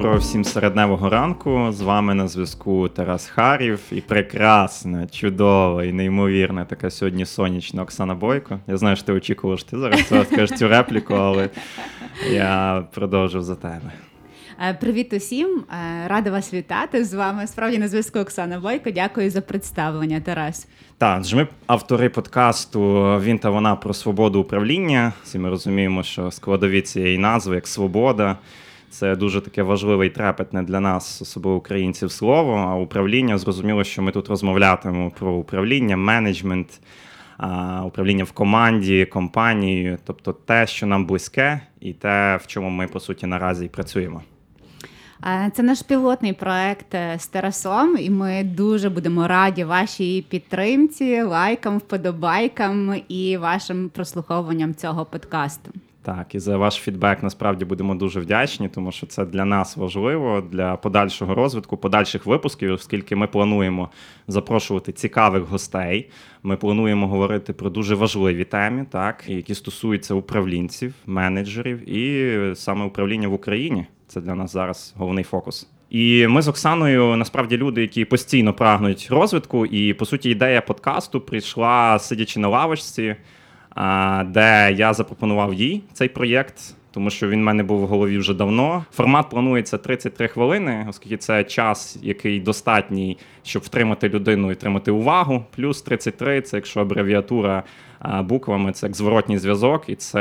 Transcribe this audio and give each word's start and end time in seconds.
Доброго 0.00 0.18
всім 0.18 0.44
середневого 0.44 1.08
ранку. 1.10 1.68
З 1.72 1.80
вами 1.80 2.14
на 2.14 2.28
зв'язку 2.28 2.88
Тарас 2.88 3.26
Харів 3.26 3.80
і 3.92 4.00
прекрасна, 4.00 5.06
чудова 5.06 5.84
і 5.84 5.92
неймовірна 5.92 6.64
така 6.64 6.90
сьогодні 6.90 7.26
сонячна 7.26 7.82
Оксана 7.82 8.14
Бойко. 8.14 8.58
Я 8.66 8.76
знаю, 8.76 8.96
що 8.96 9.06
ти 9.06 9.12
очікував, 9.12 9.58
що 9.58 9.70
ти 9.70 9.78
зараз 9.78 10.06
скажеш 10.06 10.58
цю 10.58 10.68
репліку, 10.68 11.14
але 11.14 11.48
я 12.30 12.84
продовжив 12.94 13.42
за 13.42 13.54
тебе. 13.54 13.92
Е, 14.68 14.74
привіт 14.74 15.12
усім, 15.12 15.64
е, 15.70 16.08
рада 16.08 16.30
вас 16.30 16.54
вітати 16.54 17.04
з 17.04 17.14
вами. 17.14 17.46
Справді 17.46 17.78
на 17.78 17.88
зв'язку 17.88 18.18
Оксана 18.18 18.60
Бойко. 18.60 18.90
Дякую 18.90 19.30
за 19.30 19.40
представлення, 19.40 20.20
Тарас. 20.20 20.68
Так, 20.98 21.24
ж 21.24 21.36
ми 21.36 21.48
автори 21.66 22.08
подкасту 22.08 22.80
Він 23.22 23.38
та 23.38 23.50
вона 23.50 23.76
про 23.76 23.94
свободу 23.94 24.40
управління. 24.40 25.12
Всі 25.24 25.38
ми 25.38 25.50
розуміємо, 25.50 26.02
що 26.02 26.30
складові 26.30 26.80
цієї 26.80 27.18
назви 27.18 27.54
як 27.54 27.66
свобода. 27.66 28.36
Це 28.90 29.16
дуже 29.16 29.40
таке 29.40 29.62
важливе 29.62 30.06
і 30.06 30.10
трепетне 30.10 30.62
для 30.62 30.80
нас, 30.80 31.22
особливо 31.22 31.56
українців, 31.58 32.12
слово. 32.12 32.54
А 32.54 32.76
управління 32.76 33.38
зрозуміло, 33.38 33.84
що 33.84 34.02
ми 34.02 34.12
тут 34.12 34.28
розмовлятимемо 34.28 35.10
про 35.10 35.32
управління, 35.32 35.96
менеджмент, 35.96 36.80
управління 37.84 38.24
в 38.24 38.32
команді, 38.32 39.04
компанією, 39.04 39.98
тобто 40.04 40.32
те, 40.32 40.66
що 40.66 40.86
нам 40.86 41.06
близьке, 41.06 41.60
і 41.80 41.92
те, 41.92 42.38
в 42.42 42.46
чому 42.46 42.70
ми 42.70 42.86
по 42.86 43.00
суті 43.00 43.26
наразі 43.26 43.64
і 43.64 43.68
працюємо. 43.68 44.22
Це 45.52 45.62
наш 45.62 45.82
пілотний 45.82 46.32
проект 46.32 46.94
е, 46.94 47.16
з 47.18 47.26
Тарасом, 47.26 47.96
і 47.98 48.10
ми 48.10 48.44
дуже 48.44 48.90
будемо 48.90 49.28
раді 49.28 49.64
вашій 49.64 50.26
підтримці, 50.28 51.22
лайкам, 51.22 51.78
вподобайкам 51.78 53.00
і 53.08 53.36
вашим 53.36 53.88
прослуховуванням 53.88 54.74
цього 54.74 55.04
подкасту. 55.04 55.70
Так, 56.02 56.34
і 56.34 56.38
за 56.38 56.56
ваш 56.56 56.74
фідбек 56.74 57.22
насправді 57.22 57.64
будемо 57.64 57.94
дуже 57.94 58.20
вдячні, 58.20 58.68
тому 58.68 58.92
що 58.92 59.06
це 59.06 59.24
для 59.24 59.44
нас 59.44 59.76
важливо 59.76 60.40
для 60.52 60.76
подальшого 60.76 61.34
розвитку, 61.34 61.76
подальших 61.76 62.26
випусків, 62.26 62.72
оскільки 62.72 63.16
ми 63.16 63.26
плануємо 63.26 63.90
запрошувати 64.28 64.92
цікавих 64.92 65.42
гостей. 65.42 66.10
Ми 66.42 66.56
плануємо 66.56 67.08
говорити 67.08 67.52
про 67.52 67.70
дуже 67.70 67.94
важливі 67.94 68.44
теми, 68.44 68.86
так 68.90 69.24
які 69.26 69.54
стосуються 69.54 70.14
управлінців, 70.14 70.94
менеджерів 71.06 71.88
і 71.88 72.54
саме 72.54 72.84
управління 72.84 73.28
в 73.28 73.32
Україні. 73.32 73.86
Це 74.06 74.20
для 74.20 74.34
нас 74.34 74.52
зараз 74.52 74.94
головний 74.96 75.24
фокус. 75.24 75.68
І 75.90 76.26
ми 76.26 76.42
з 76.42 76.48
Оксаною 76.48 77.16
насправді 77.16 77.56
люди, 77.56 77.80
які 77.80 78.04
постійно 78.04 78.54
прагнуть 78.54 79.08
розвитку. 79.10 79.66
І 79.66 79.94
по 79.94 80.04
суті, 80.04 80.30
ідея 80.30 80.60
подкасту 80.60 81.20
прийшла 81.20 81.98
сидячи 81.98 82.40
на 82.40 82.48
лавочці, 82.48 83.16
де 84.26 84.74
я 84.76 84.92
запропонував 84.94 85.54
їй 85.54 85.82
цей 85.92 86.08
проєкт. 86.08 86.74
Тому 86.92 87.10
що 87.10 87.28
він 87.28 87.40
в 87.40 87.42
мене 87.42 87.62
був 87.62 87.80
в 87.80 87.86
голові 87.86 88.18
вже 88.18 88.34
давно. 88.34 88.84
Формат 88.92 89.30
планується 89.30 89.78
33 89.78 90.28
хвилини, 90.28 90.86
оскільки 90.88 91.16
це 91.16 91.44
час, 91.44 91.98
який 92.02 92.40
достатній, 92.40 93.18
щоб 93.42 93.62
втримати 93.62 94.08
людину 94.08 94.52
і 94.52 94.54
тримати 94.54 94.90
увагу. 94.90 95.44
Плюс 95.56 95.82
33 95.82 96.40
це 96.40 96.56
якщо 96.56 96.80
абревіатура 96.80 97.62
буквами, 98.20 98.72
це 98.72 98.86
як 98.86 98.96
зворотній 98.96 99.38
зв'язок, 99.38 99.88
і 99.88 99.96
це 99.96 100.20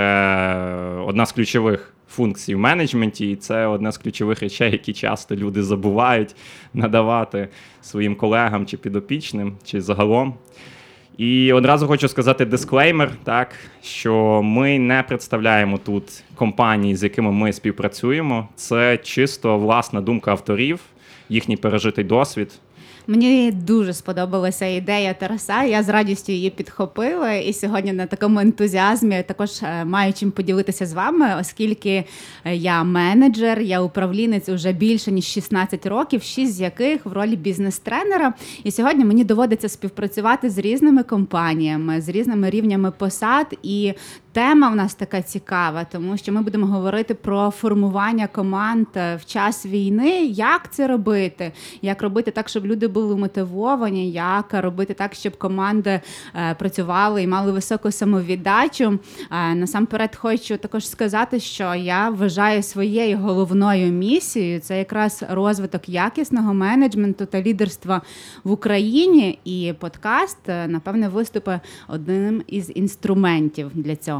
одна 1.08 1.26
з 1.26 1.32
ключових 1.32 1.94
функцій 2.10 2.56
в 2.56 2.60
менеджменті, 2.60 3.32
і 3.32 3.36
це 3.36 3.66
одна 3.66 3.92
з 3.92 3.98
ключових 3.98 4.40
речей, 4.40 4.72
які 4.72 4.94
часто 4.94 5.36
люди 5.36 5.64
забувають 5.64 6.36
надавати 6.74 7.48
своїм 7.82 8.16
колегам 8.16 8.66
чи 8.66 8.78
підопічним, 8.78 9.58
чи 9.64 9.82
загалом. 9.82 10.34
І 11.20 11.54
одразу 11.54 11.88
хочу 11.88 12.08
сказати 12.08 12.46
дисклеймер, 12.46 13.12
так 13.24 13.56
що 13.84 14.42
ми 14.44 14.80
не 14.80 15.04
представляємо 15.04 15.78
тут 15.78 16.24
компанії, 16.36 16.96
з 16.96 17.04
якими 17.04 17.32
ми 17.32 17.54
співпрацюємо. 17.54 18.48
Це 18.56 18.98
чисто 18.98 19.58
власна 19.58 20.02
думка 20.02 20.32
авторів, 20.32 20.80
їхній 21.30 21.58
пережитий 21.58 22.04
досвід. 22.04 22.60
Мені 23.10 23.52
дуже 23.52 23.94
сподобалася 23.94 24.66
ідея 24.66 25.14
Тараса. 25.14 25.64
Я 25.64 25.84
з 25.84 25.90
радістю 25.90 26.32
її 26.32 26.50
підхопила. 26.50 27.34
І 27.34 27.54
сьогодні 27.54 27.94
на 27.94 28.06
такому 28.06 28.40
ентузіазмі 28.40 29.24
також 29.28 29.50
е, 29.64 29.86
маю 29.86 30.14
чим 30.14 30.32
поділитися 30.32 30.86
з 30.86 30.94
вами, 30.94 31.36
оскільки 31.40 32.04
е, 32.46 32.56
я 32.56 32.84
менеджер, 32.84 33.62
я 33.62 33.82
управлінець 33.82 34.50
уже 34.50 34.72
більше 34.72 35.12
ніж 35.12 35.26
16 35.26 35.86
років, 35.86 36.24
шість 36.24 36.54
з 36.54 36.62
яких 36.62 37.06
в 37.06 37.14
ролі 37.14 37.36
бізнес-тренера. 37.36 38.34
І 38.64 38.72
сьогодні 38.72 39.06
мені 39.06 39.24
доводиться 39.24 39.70
співпрацювати 39.70 40.50
з 40.50 40.58
різними 40.58 41.04
компаніями, 41.04 42.02
з 42.02 42.10
різними 42.10 42.50
рівнями 42.50 42.92
посад. 42.92 43.58
І 43.64 43.94
тема 44.32 44.70
в 44.70 44.76
нас 44.76 44.96
така 44.96 45.22
цікава, 45.22 45.84
тому 45.84 46.18
що 46.18 46.32
ми 46.32 46.42
будемо 46.42 46.66
говорити 46.66 47.14
про 47.14 47.52
формування 47.52 48.28
команд 48.28 48.88
е, 48.96 49.16
в 49.16 49.26
час 49.26 49.66
війни. 49.66 50.26
Як 50.26 50.72
це 50.74 50.88
робити? 50.88 51.52
Як 51.82 52.02
робити 52.02 52.32
так, 52.32 52.50
щоб 52.50 52.66
люди 52.66 52.88
були 52.88 53.16
мотивовані, 53.16 54.12
як 54.12 54.46
робити 54.54 54.94
так, 54.94 55.14
щоб 55.14 55.38
команди 55.38 56.02
е, 56.36 56.56
працювали 56.56 57.24
і 57.24 57.28
мали 57.28 57.52
високу 57.52 57.92
самовіддачу. 57.92 59.00
Е, 59.32 59.56
насамперед, 59.56 60.16
хочу 60.16 60.58
також 60.58 60.90
сказати, 60.90 61.40
що 61.40 61.76
я 61.76 62.10
вважаю 62.10 62.64
своєю 62.64 63.18
головною 63.18 63.92
місією 63.92 64.60
це 64.60 64.78
якраз 64.78 65.24
розвиток 65.30 65.90
якісного 65.90 66.54
менеджменту 66.54 67.26
та 67.26 67.42
лідерства 67.42 68.02
в 68.44 68.52
Україні. 68.52 69.40
І 69.44 69.74
подкаст, 69.80 70.38
напевне, 70.68 71.10
виступить 71.10 71.60
одним 71.88 72.44
із 72.48 72.72
інструментів 72.76 73.72
для 73.74 73.96
цього. 73.96 74.19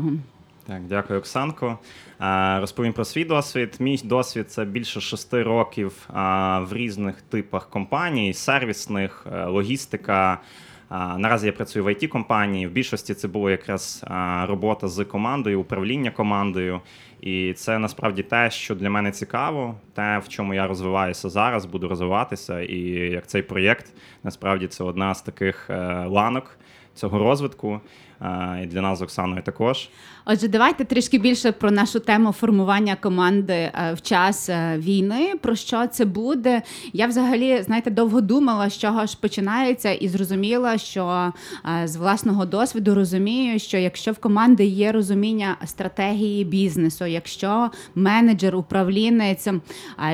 Так, 0.68 0.82
дякую, 0.88 1.20
Оксанко. 1.20 1.80
Розповім 2.60 2.94
про 2.94 3.06
свій 3.06 3.26
досвід. 3.26 3.76
Мій 3.80 4.00
досвід 4.04 4.52
це 4.52 4.66
більше 4.66 5.02
шести 5.02 5.44
років 5.44 6.08
в 6.60 6.68
різних 6.72 7.22
типах 7.22 7.70
компаній, 7.70 8.34
сервісних, 8.34 9.28
е, 9.34 9.46
логістика. 9.46 10.40
Наразі 11.18 11.46
я 11.46 11.54
працюю 11.54 11.86
в 11.86 11.88
it 11.88 12.08
компанії. 12.08 12.68
В 12.68 12.72
більшості 12.72 13.14
це 13.14 13.28
було 13.28 13.50
якраз 13.50 14.06
робота 14.44 14.88
з 14.88 15.06
командою, 15.06 15.62
управління 15.62 16.12
командою. 16.12 16.82
І 17.22 17.54
це 17.54 17.80
насправді 17.80 18.24
те, 18.24 18.52
що 18.52 18.76
для 18.76 18.90
мене 18.90 19.12
цікаво, 19.12 19.76
те, 19.94 20.20
в 20.20 20.30
чому 20.30 20.54
я 20.54 20.68
розвиваюся 20.68 21.30
зараз, 21.30 21.66
буду 21.66 21.88
розвиватися. 21.88 22.62
І 22.62 22.80
як 22.92 23.28
цей 23.28 23.42
проєкт 23.42 23.94
насправді 24.24 24.68
це 24.68 24.84
одна 24.84 25.16
з 25.16 25.22
таких 25.22 25.70
е, 25.70 26.06
ланок 26.06 26.58
цього 26.96 27.20
розвитку. 27.20 27.80
І 28.64 28.66
для 28.66 28.82
нас 28.82 29.00
з 29.00 29.02
Оксаною 29.02 29.42
також. 29.44 29.90
Отже, 30.26 30.48
давайте 30.48 30.86
трішки 30.86 31.18
більше 31.18 31.52
про 31.52 31.72
нашу 31.72 32.00
тему 32.00 32.32
формування 32.32 32.96
команди 32.96 33.54
е, 33.54 33.94
в 33.94 34.02
час 34.02 34.50
е, 34.50 34.76
війни. 34.78 35.34
Про 35.42 35.56
що 35.56 35.88
це 35.88 36.06
буде? 36.06 36.62
Я 36.94 37.08
взагалі 37.08 37.62
знаєте 37.62 37.92
довго 37.92 38.22
думала, 38.22 38.70
з 38.70 38.78
чого 38.78 39.06
ж 39.06 39.18
починається, 39.22 39.92
і 39.92 40.08
зрозуміла, 40.08 40.78
що 40.78 41.34
е, 41.82 41.88
з 41.88 41.96
власного 41.96 42.46
досвіду 42.46 42.96
розумію, 42.96 43.60
що 43.60 43.78
якщо 43.78 44.12
в 44.12 44.18
команди 44.18 44.66
є 44.66 44.92
розуміння 44.92 45.58
стратегії 45.66 46.44
бізнесу, 46.46 47.06
якщо 47.06 47.70
менеджер, 47.96 48.56
управлінець 48.56 49.48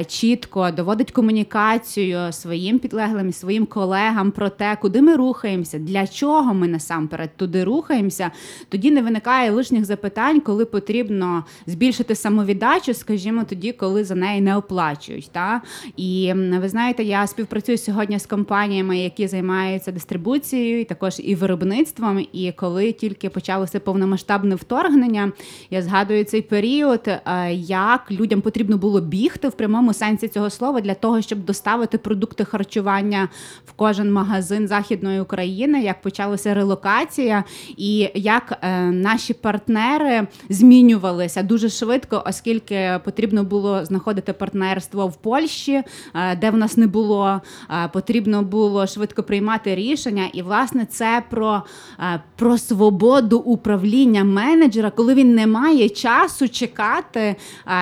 чітко 0.07 0.71
доводить 0.71 1.11
комунікацію 1.11 2.31
своїм 2.31 2.79
підлеглим, 2.79 3.33
своїм 3.33 3.65
колегам 3.65 4.31
про 4.31 4.49
те, 4.49 4.77
куди 4.81 5.01
ми 5.01 5.15
рухаємося, 5.15 5.79
для 5.79 6.07
чого 6.07 6.53
ми 6.53 6.64
насамперед 6.67 7.29
туди 7.37 7.63
рухаємося, 7.63 8.31
тоді 8.69 8.91
не 8.91 9.01
виникає 9.01 9.51
лишніх 9.51 9.85
запитань 9.85 10.41
коли 10.45 10.65
потрібно 10.65 11.45
збільшити 11.67 12.15
самовіддачу, 12.15 12.93
скажімо, 12.93 13.43
тоді, 13.49 13.71
коли 13.71 14.03
за 14.03 14.15
неї 14.15 14.41
не 14.41 14.57
оплачують. 14.57 15.29
Та? 15.31 15.61
І 15.97 16.33
ви 16.35 16.69
знаєте, 16.69 17.03
я 17.03 17.27
співпрацюю 17.27 17.77
сьогодні 17.77 18.19
з 18.19 18.25
компаніями, 18.25 18.99
які 18.99 19.27
займаються 19.27 19.91
дистрибуцією, 19.91 20.85
також 20.85 21.15
і 21.19 21.35
виробництвом. 21.35 22.27
І 22.33 22.51
коли 22.51 22.91
тільки 22.91 23.29
почалося 23.29 23.79
повномасштабне 23.79 24.55
вторгнення, 24.55 25.31
я 25.69 25.81
згадую 25.81 26.23
цей 26.23 26.41
період, 26.41 27.07
е, 27.07 27.53
як 27.53 28.11
людям 28.11 28.41
потрібно 28.41 28.77
було 28.77 29.01
бігти 29.01 29.47
в 29.47 29.51
прямому 29.51 29.93
сенсі 29.93 30.27
цього 30.27 30.49
слова 30.49 30.81
для 30.81 30.93
того, 30.93 31.21
щоб 31.21 31.45
доставити 31.45 31.97
продукти 31.97 32.45
харчування 32.45 33.29
в 33.65 33.71
кожен 33.71 34.11
магазин 34.11 34.67
західної 34.67 35.19
України, 35.19 35.81
як 35.81 36.01
почалася 36.01 36.53
релокація, 36.55 37.43
і 37.77 38.09
як 38.15 38.57
е, 38.61 38.81
наші 38.81 39.33
партнери 39.33 40.27
змінювалися 40.49 41.43
дуже 41.43 41.69
швидко, 41.69 42.23
оскільки 42.25 42.99
потрібно 43.05 43.43
було 43.43 43.85
знаходити 43.85 44.33
партнерство 44.33 45.07
в 45.07 45.15
Польщі, 45.15 45.83
е, 46.15 46.35
де 46.35 46.49
в 46.51 46.57
нас 46.57 46.77
не 46.77 46.87
було. 46.87 47.41
Е, 47.69 47.89
потрібно 47.93 48.43
було 48.43 48.87
швидко 48.87 49.23
приймати 49.23 49.75
рішення. 49.75 50.29
І, 50.33 50.41
власне, 50.41 50.85
це 50.85 51.23
про, 51.29 51.63
про 52.35 52.57
свободу 52.57 53.37
управління 53.37 54.23
менеджера, 54.23 54.91
коли 54.91 55.13
він 55.13 55.35
не 55.35 55.47
має 55.47 55.89
часу 55.89 56.49
чекати, 56.49 57.35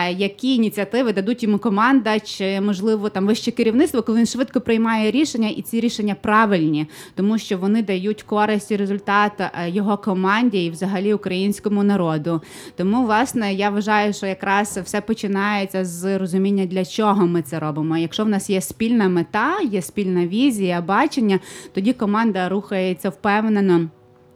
які 0.10 0.56
ініціативи 0.56 1.14
дадуть 1.14 1.44
йому 1.44 1.58
команда, 1.60 2.20
чи 2.20 2.62
можливо 2.62 3.10
там 3.10 3.28
вище 3.28 3.52
керівництво, 3.52 4.02
коли 4.02 4.20
він 4.20 4.26
швидко 4.26 4.62
приймає 4.62 5.12
рішення, 5.12 5.50
і 5.50 5.62
ці 5.62 5.80
рішення 5.80 6.16
правильні, 6.16 6.88
тому 7.16 7.38
що 7.38 7.58
вони 7.58 7.84
дають 7.84 8.24
користь 8.24 8.63
і 8.72 8.76
результат 8.76 9.32
його 9.68 9.98
команді 9.98 10.66
і 10.66 10.70
взагалі 10.70 11.14
українському 11.14 11.84
народу. 11.84 12.42
Тому, 12.76 13.04
власне, 13.04 13.54
я 13.54 13.70
вважаю, 13.70 14.14
що 14.14 14.26
якраз 14.26 14.78
все 14.84 15.02
починається 15.02 15.86
з 15.86 16.18
розуміння, 16.18 16.66
для 16.66 16.86
чого 16.86 17.28
ми 17.28 17.42
це 17.42 17.60
робимо. 17.60 17.98
Якщо 17.98 18.26
в 18.26 18.30
нас 18.30 18.50
є 18.50 18.62
спільна 18.62 19.10
мета, 19.10 19.62
є 19.62 19.82
спільна 19.82 20.28
візія, 20.28 20.82
бачення, 20.82 21.40
тоді 21.74 21.94
команда 21.94 22.50
рухається 22.50 23.10
впевнено. 23.10 23.90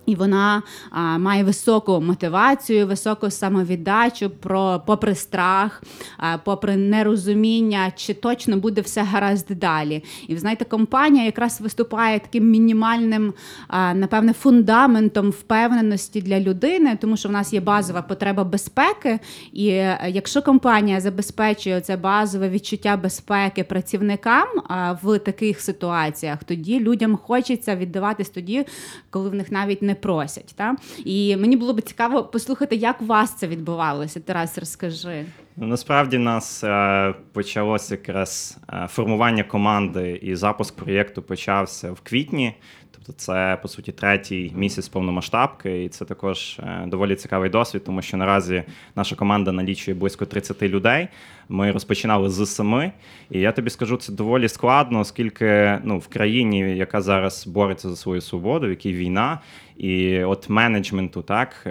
І 0.07 0.15
вона 0.15 0.63
а, 0.91 1.17
має 1.17 1.43
високу 1.43 2.01
мотивацію, 2.01 2.87
високу 2.87 3.31
самовіддачу, 3.31 4.29
про 4.29 4.81
попри 4.85 5.15
страх, 5.15 5.83
а, 6.17 6.37
попри 6.37 6.77
нерозуміння, 6.77 7.91
чи 7.95 8.13
точно 8.13 8.57
буде 8.57 8.81
все 8.81 9.01
гаразд 9.01 9.47
далі. 9.49 10.03
І 10.27 10.33
ви 10.33 10.39
знаєте, 10.39 10.65
компанія 10.65 11.25
якраз 11.25 11.61
виступає 11.61 12.19
таким 12.19 12.49
мінімальним, 12.49 13.33
а, 13.67 13.93
напевне, 13.93 14.33
фундаментом 14.33 15.29
впевненості 15.29 16.21
для 16.21 16.39
людини, 16.39 16.97
тому 17.01 17.17
що 17.17 17.29
в 17.29 17.31
нас 17.31 17.53
є 17.53 17.61
базова 17.61 18.01
потреба 18.01 18.43
безпеки. 18.43 19.19
І 19.53 19.67
е, 19.67 19.99
якщо 20.07 20.41
компанія 20.41 21.01
забезпечує 21.01 21.81
це 21.81 21.97
базове 21.97 22.49
відчуття 22.49 22.97
безпеки 22.97 23.63
працівникам 23.63 24.47
а, 24.67 24.93
в 25.03 25.19
таких 25.19 25.61
ситуаціях, 25.61 26.43
тоді 26.43 26.79
людям 26.79 27.17
хочеться 27.17 27.75
віддаватись 27.75 28.29
тоді, 28.29 28.65
коли 29.09 29.29
в 29.29 29.35
них 29.35 29.51
навіть 29.51 29.81
не 29.81 29.96
просять. 30.01 30.53
Та? 30.55 30.75
І 31.05 31.35
мені 31.35 31.57
було 31.57 31.73
б 31.73 31.81
цікаво 31.81 32.23
послухати, 32.23 32.75
як 32.75 33.01
у 33.01 33.05
вас 33.05 33.33
це 33.33 33.47
відбувалося. 33.47 34.19
Тарас, 34.19 34.57
розкажи. 34.57 35.25
Ну, 35.59 35.67
Насправді 35.67 36.17
нас 36.17 36.63
е, 36.63 37.13
почалося 37.33 37.93
якраз 37.93 38.57
е, 38.73 38.87
формування 38.89 39.43
команди 39.43 40.19
і 40.21 40.35
запуск 40.35 40.75
проєкту 40.75 41.21
почався 41.21 41.91
в 41.91 42.01
квітні. 42.01 42.53
Тобто, 42.91 43.13
це 43.13 43.57
по 43.61 43.67
суті 43.67 43.91
третій 43.91 44.51
місяць 44.55 44.87
повномасштабки, 44.87 45.83
і 45.83 45.89
це 45.89 46.05
також 46.05 46.59
е, 46.59 46.83
доволі 46.87 47.15
цікавий 47.15 47.49
досвід, 47.49 47.83
тому 47.83 48.01
що 48.01 48.17
наразі 48.17 48.63
наша 48.95 49.15
команда 49.15 49.51
налічує 49.51 49.97
близько 49.97 50.25
30 50.25 50.61
людей. 50.61 51.07
Ми 51.49 51.71
розпочинали 51.71 52.29
з 52.29 52.45
семи, 52.45 52.91
і 53.29 53.39
я 53.39 53.51
тобі 53.51 53.69
скажу, 53.69 53.97
це 53.97 54.13
доволі 54.13 54.49
складно, 54.49 54.99
оскільки 54.99 55.79
ну, 55.83 55.97
в 55.97 56.07
країні, 56.07 56.59
яка 56.59 57.01
зараз 57.01 57.47
бореться 57.47 57.89
за 57.89 57.95
свою 57.95 58.21
свободу, 58.21 58.67
в 58.67 58.69
якій 58.69 58.93
війна, 58.93 59.39
і 59.77 60.23
от 60.23 60.49
менеджменту, 60.49 61.21
так 61.21 61.67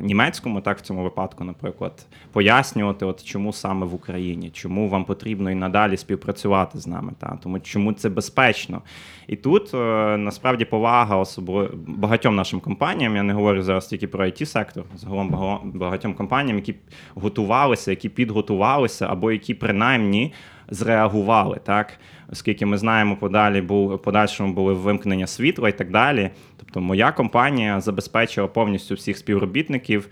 німецькому, 0.00 0.60
так 0.60 0.78
в 0.78 0.80
цьому 0.80 1.02
випадку, 1.02 1.44
наприклад, 1.44 1.93
пояснювати, 2.32 3.04
от 3.04 3.24
чому 3.24 3.52
саме 3.52 3.86
в 3.86 3.94
Україні, 3.94 4.50
чому 4.50 4.88
вам 4.88 5.04
потрібно 5.04 5.50
і 5.50 5.54
надалі 5.54 5.96
співпрацювати 5.96 6.78
з 6.78 6.86
нами, 6.86 7.12
та 7.18 7.38
тому 7.42 7.60
чому 7.60 7.92
це 7.92 8.08
безпечно. 8.08 8.82
І 9.26 9.36
тут 9.36 9.74
е, 9.74 9.76
насправді 10.16 10.64
повага 10.64 11.16
особливо 11.16 11.68
багатьом 11.86 12.36
нашим 12.36 12.60
компаніям. 12.60 13.16
Я 13.16 13.22
не 13.22 13.32
говорю 13.32 13.62
зараз 13.62 13.86
тільки 13.86 14.06
про 14.06 14.24
it 14.26 14.46
сектор 14.46 14.84
загалом 14.96 15.60
багатьом 15.74 16.14
компаніям, 16.14 16.56
які 16.56 16.74
готувалися, 17.14 17.90
які 17.90 18.08
підготувалися, 18.08 19.06
або 19.10 19.32
які 19.32 19.54
принаймні 19.54 20.32
зреагували, 20.68 21.60
так 21.64 21.92
оскільки 22.32 22.66
ми 22.66 22.78
знаємо, 22.78 23.16
подалі 23.16 23.60
був 23.60 24.02
подальшому 24.02 24.52
були 24.52 24.72
вимкнення 24.72 25.26
світла 25.26 25.68
і 25.68 25.78
так 25.78 25.90
далі. 25.90 26.30
Тобто, 26.56 26.80
моя 26.80 27.12
компанія 27.12 27.80
забезпечила 27.80 28.48
повністю 28.48 28.94
всіх 28.94 29.18
співробітників 29.18 30.08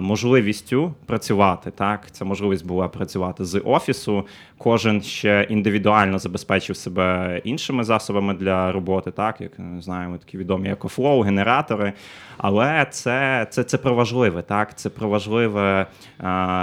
можливістю 0.00 0.94
працювати. 1.06 1.70
Так, 1.70 2.10
ця 2.10 2.24
можливість 2.24 2.66
була 2.66 2.88
працювати 2.88 3.44
з 3.44 3.62
офісу. 3.64 4.26
Кожен 4.58 5.02
ще 5.02 5.46
індивідуально 5.50 6.18
забезпечив 6.18 6.76
себе 6.76 7.40
іншими 7.44 7.84
засобами 7.84 8.34
для 8.34 8.72
роботи, 8.72 9.10
так 9.10 9.40
як 9.40 9.58
не 9.58 9.82
знаємо, 9.82 10.18
такі 10.18 10.38
відомі 10.38 10.70
екофлоу, 10.70 11.20
генератори. 11.20 11.92
Але 12.36 12.86
це, 12.90 13.46
це, 13.50 13.64
це 13.64 13.78
про 13.78 13.94
важливе, 13.94 14.42
так 14.42 14.78
це 14.78 14.90
про 14.90 15.08
важливе 15.08 15.86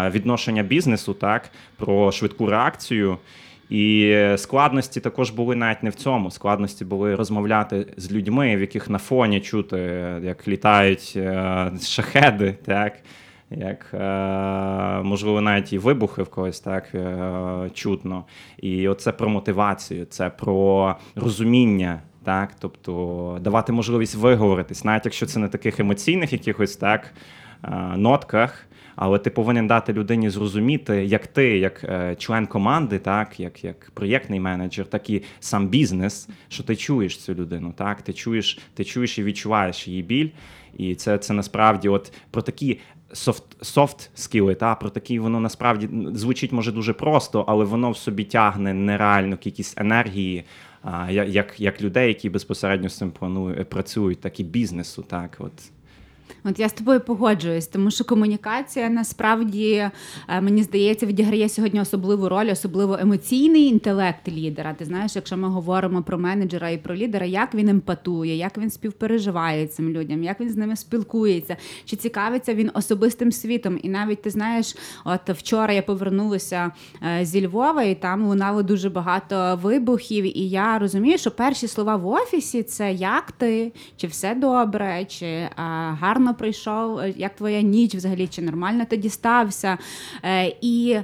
відношення 0.10 0.64
бізнесу, 0.64 1.14
так 1.14 1.50
про 1.78 2.12
швидку 2.12 2.46
реакцію. 2.46 3.18
І 3.70 4.18
складності 4.38 5.00
також 5.00 5.30
були 5.30 5.56
навіть 5.56 5.84
не 5.84 5.90
в 5.90 5.96
цьому. 5.96 6.32
Складності 6.32 6.86
були 6.86 7.16
розмовляти 7.16 7.88
з 7.98 8.12
людьми, 8.12 8.58
в 8.58 8.62
яких 8.62 8.90
на 8.90 8.98
фоні 8.98 9.42
чути, 9.42 9.78
як 10.24 10.48
літають 10.48 11.14
е, 11.16 11.72
шахеди, 11.82 12.58
так 12.66 12.94
як 13.52 13.94
е, 13.94 13.98
можливо 15.04 15.42
навіть 15.42 15.74
і 15.74 15.78
вибухи 15.78 16.24
в 16.24 16.30
когось 16.30 16.60
так 16.60 16.96
е, 16.96 17.70
чутно. 17.74 18.26
І 18.58 18.88
оце 18.88 19.12
про 19.12 19.30
мотивацію, 19.30 20.06
це 20.06 20.30
про 20.30 20.96
розуміння. 21.16 22.00
Так, 22.24 22.50
тобто 22.60 23.38
давати 23.42 23.72
можливість 23.72 24.16
виговоритись, 24.16 24.84
навіть 24.84 25.06
якщо 25.06 25.26
це 25.26 25.40
не 25.40 25.48
таких 25.48 25.80
емоційних 25.80 26.34
якихось 26.34 26.76
так 26.76 27.14
нотках, 27.96 28.68
але 28.96 29.20
ти 29.20 29.30
повинен 29.30 29.68
дати 29.68 29.94
людині 29.94 30.30
зрозуміти, 30.30 31.06
як 31.06 31.28
ти, 31.28 31.58
як 31.58 31.84
е, 31.84 32.16
член 32.16 32.48
команди, 32.48 33.00
так 33.00 33.40
як, 33.40 33.64
як 33.64 33.92
проєктний 33.94 34.40
менеджер, 34.40 34.86
так 34.86 35.10
і 35.10 35.24
сам 35.40 35.68
бізнес, 35.68 36.30
що 36.48 36.64
ти 36.64 36.76
чуєш 36.76 37.18
цю 37.18 37.34
людину. 37.34 37.74
Так, 37.78 38.02
ти 38.02 38.14
чуєш, 38.14 38.60
ти 38.74 38.84
чуєш 38.84 39.20
і 39.20 39.24
відчуваєш 39.24 39.88
її 39.88 40.02
біль. 40.04 40.30
І 40.78 40.96
це, 40.96 41.18
це 41.18 41.34
насправді 41.34 41.90
от 41.90 42.14
про 42.32 42.42
такі. 42.42 42.80
Софт, 43.14 43.44
софт 43.62 44.10
скіли, 44.16 44.56
та 44.56 44.76
про 44.76 44.90
такі 44.90 45.20
воно 45.20 45.40
насправді 45.40 45.90
звучить 46.14 46.52
може 46.52 46.72
дуже 46.72 46.94
просто, 46.94 47.46
але 47.48 47.66
воно 47.66 47.92
в 47.92 47.98
собі 47.98 48.24
тягне 48.24 48.74
нереальну 48.74 49.38
кількість 49.38 49.82
енергії, 49.82 50.44
а, 50.82 51.12
як, 51.12 51.60
як 51.60 51.82
людей, 51.82 52.08
які 52.08 52.30
безпосередньо 52.30 52.90
з 52.90 52.98
цим 52.98 53.12
планують, 53.12 53.70
працюють, 53.70 54.22
так 54.22 54.40
і 54.40 54.44
бізнесу. 54.44 55.06
Так, 55.10 55.36
от 55.40 55.52
От 56.48 56.60
я 56.60 56.70
з 56.70 56.74
тобою 56.74 57.00
погоджуюсь, 57.00 57.68
тому 57.68 57.92
що 57.92 58.04
комунікація 58.04 58.90
насправді 58.90 59.74
е, 59.74 59.92
мені 60.42 60.64
здається 60.64 61.06
відіграє 61.06 61.50
сьогодні 61.50 61.82
особливу 61.82 62.30
роль, 62.30 62.52
особливо 62.52 62.98
емоційний 63.02 63.64
інтелект 63.64 64.28
лідера. 64.28 64.74
Ти 64.74 64.86
знаєш, 64.86 65.16
якщо 65.16 65.38
ми 65.38 65.48
говоримо 65.48 66.04
про 66.04 66.18
менеджера 66.18 66.70
і 66.70 66.78
про 66.78 66.96
лідера, 66.96 67.26
як 67.26 67.56
він 67.56 67.70
емпатує, 67.70 68.36
як 68.36 68.58
він 68.58 68.70
співпереживає 68.70 69.68
цим 69.68 69.90
людям, 69.90 70.24
як 70.24 70.40
він 70.40 70.50
з 70.50 70.58
ними 70.58 70.76
спілкується, 70.76 71.56
чи 71.86 71.96
цікавиться 71.96 72.54
він 72.54 72.72
особистим 72.74 73.32
світом. 73.32 73.80
І 73.84 73.90
навіть 73.90 74.22
ти 74.22 74.30
знаєш, 74.30 74.76
от 75.06 75.30
вчора 75.30 75.74
я 75.74 75.82
повернулася 75.82 76.72
е, 77.20 77.26
зі 77.26 77.48
Львова, 77.48 77.84
і 77.84 77.96
там 77.96 78.24
лунало 78.28 78.64
дуже 78.64 78.90
багато 78.90 79.60
вибухів. 79.64 80.38
І 80.38 80.50
я 80.50 80.80
розумію, 80.80 81.18
що 81.18 81.32
перші 81.32 81.68
слова 81.68 81.96
в 81.96 82.08
офісі 82.08 82.64
це 82.64 82.94
як 82.94 83.32
ти, 83.32 83.72
чи 83.98 84.08
все 84.08 84.36
добре, 84.36 85.06
чи 85.06 85.26
е, 85.26 85.52
гарно 86.00 86.35
прийшов, 86.36 87.00
е, 87.00 87.14
як 87.18 87.36
твоя 87.36 87.62
ніч 87.62 87.96
взагалі, 87.96 88.28
чи 88.28 88.42
нормально 88.42 88.86
ти 88.90 88.98
дістався. 88.98 89.78
Е, 90.24 90.56
і 90.62 90.98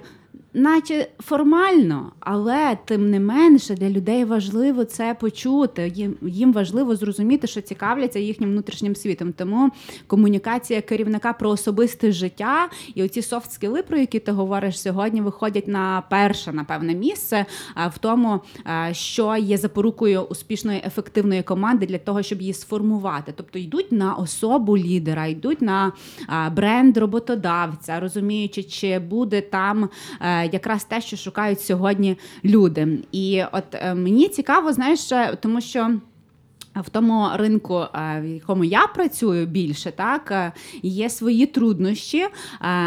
Наче 0.54 1.08
формально, 1.20 2.12
але 2.20 2.78
тим 2.86 3.10
не 3.10 3.20
менше 3.20 3.76
для 3.76 3.90
людей 3.90 4.26
важливо 4.26 4.86
це 4.86 5.16
почути. 5.20 5.92
Їм, 5.96 6.16
їм 6.22 6.54
важливо 6.54 6.96
зрозуміти, 6.96 7.48
що 7.48 7.62
цікавляться 7.62 8.20
їхнім 8.20 8.50
внутрішнім 8.50 8.96
світом. 8.96 9.34
Тому 9.34 9.72
комунікація 10.08 10.82
керівника 10.82 11.34
про 11.34 11.50
особисте 11.50 12.12
життя 12.12 12.70
і 12.96 13.04
оці 13.04 13.22
софт 13.22 13.52
скіли, 13.52 13.84
про 13.84 13.98
які 13.98 14.20
ти 14.20 14.32
говориш 14.32 14.82
сьогодні, 14.82 15.22
виходять 15.22 15.68
на 15.68 16.04
перше, 16.10 16.52
напевне, 16.52 16.96
місце 16.96 17.46
в 17.76 17.98
тому, 17.98 18.40
що 18.92 19.36
є 19.36 19.58
запорукою 19.58 20.22
успішної 20.22 20.84
ефективної 20.86 21.44
команди 21.44 21.86
для 21.86 21.98
того, 21.98 22.22
щоб 22.22 22.42
її 22.42 22.54
сформувати. 22.54 23.34
Тобто 23.36 23.60
йдуть 23.60 23.92
на 23.92 24.14
особу 24.14 24.78
лідера, 24.78 25.26
йдуть 25.26 25.62
на 25.62 25.92
бренд 26.52 26.98
роботодавця, 26.98 28.00
розуміючи, 28.00 28.64
чи 28.64 29.00
буде 29.00 29.42
там 29.42 29.90
е, 30.22 30.41
якраз 30.44 30.84
те, 30.84 31.02
що 31.02 31.18
шукають 31.18 31.62
сьогодні 31.62 32.18
люди. 32.46 33.00
І 33.12 33.44
от 33.52 33.64
е, 33.74 33.94
мені 33.94 34.28
цікаво, 34.28 34.74
знаєш, 34.74 35.12
е, 35.12 35.38
тому 35.42 35.62
що. 35.62 35.92
В 36.76 36.90
тому 36.90 37.30
ринку, 37.36 37.80
е, 37.80 38.22
в 38.22 38.26
якому 38.26 38.64
я 38.64 38.88
працюю 38.88 39.46
більше, 39.46 39.92
так 39.92 40.32
е, 40.32 40.52
є 40.82 41.10
свої 41.10 41.46
труднощі. 41.46 42.18
е, 42.18 42.30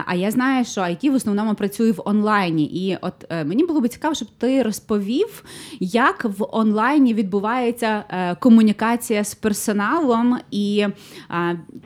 А 0.06 0.14
я 0.14 0.30
знаю, 0.30 0.64
що 0.64 0.80
IT 0.80 1.10
в 1.10 1.14
основному 1.14 1.54
працює 1.54 1.90
в 1.92 2.02
онлайні. 2.04 2.64
І 2.64 2.98
от 3.00 3.14
мені 3.30 3.64
було 3.66 3.80
б 3.80 3.88
цікаво, 3.88 4.14
щоб 4.14 4.28
ти 4.38 4.62
розповів, 4.62 5.44
як 5.80 6.24
в 6.24 6.46
онлайні 6.52 7.14
відбувається 7.14 8.04
комунікація 8.40 9.24
з 9.24 9.34
персоналом, 9.34 10.38
і 10.50 10.86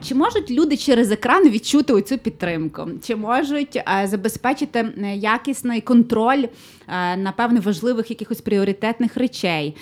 чи 0.02 0.14
можуть 0.14 0.50
люди 0.50 0.76
через 0.76 1.10
екран 1.10 1.48
відчути 1.48 1.92
оцю 1.92 2.18
підтримку, 2.18 2.88
чи 3.04 3.16
можуть 3.16 3.82
забезпечити 4.04 4.92
якісний 5.14 5.80
контроль 5.80 6.44
напевне 7.16 7.60
важливих 7.60 8.10
якихось 8.10 8.40
пріоритетних 8.40 9.16
речей. 9.16 9.76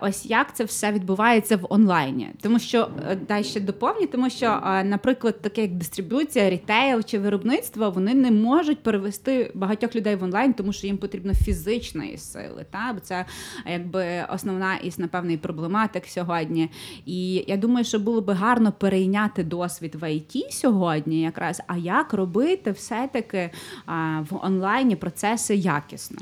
Ось 0.00 0.26
як 0.26 0.56
це 0.56 0.64
все 0.64 0.92
відбувається 0.92 1.47
відбувається 1.50 1.56
в 1.56 1.66
онлайні, 1.70 2.30
тому 2.42 2.58
що 2.58 2.88
е, 3.10 3.16
дай 3.28 3.44
ще 3.44 3.60
доповню, 3.60 4.06
тому 4.06 4.30
що, 4.30 4.46
е, 4.46 4.84
наприклад, 4.84 5.40
таке 5.40 5.62
як 5.62 5.74
дистриб'юція, 5.74 6.50
рітейл 6.50 7.02
чи 7.02 7.18
виробництво, 7.18 7.90
вони 7.90 8.14
не 8.14 8.30
можуть 8.30 8.82
перевести 8.82 9.50
багатьох 9.54 9.96
людей 9.96 10.16
в 10.16 10.22
онлайн, 10.22 10.52
тому 10.52 10.72
що 10.72 10.86
їм 10.86 10.98
потрібно 10.98 11.34
фізичної 11.34 12.18
сили. 12.18 12.66
Та 12.70 12.92
бо 12.94 13.00
це 13.00 13.24
якби 13.66 14.24
основна 14.34 14.76
із 14.76 14.98
напевно 14.98 15.32
і 15.32 15.36
проблематик 15.36 16.06
сьогодні. 16.06 16.70
І 17.06 17.44
я 17.46 17.56
думаю, 17.56 17.84
що 17.84 17.98
було 17.98 18.20
би 18.20 18.32
гарно 18.32 18.72
перейняти 18.72 19.44
досвід 19.44 19.94
в 19.94 20.12
ІТ 20.12 20.52
сьогодні, 20.52 21.20
якраз 21.20 21.62
а 21.66 21.76
як 21.76 22.12
робити 22.12 22.70
все-таки 22.70 23.50
в 24.30 24.36
онлайні 24.42 24.96
процеси 24.96 25.54
якісно. 25.54 26.18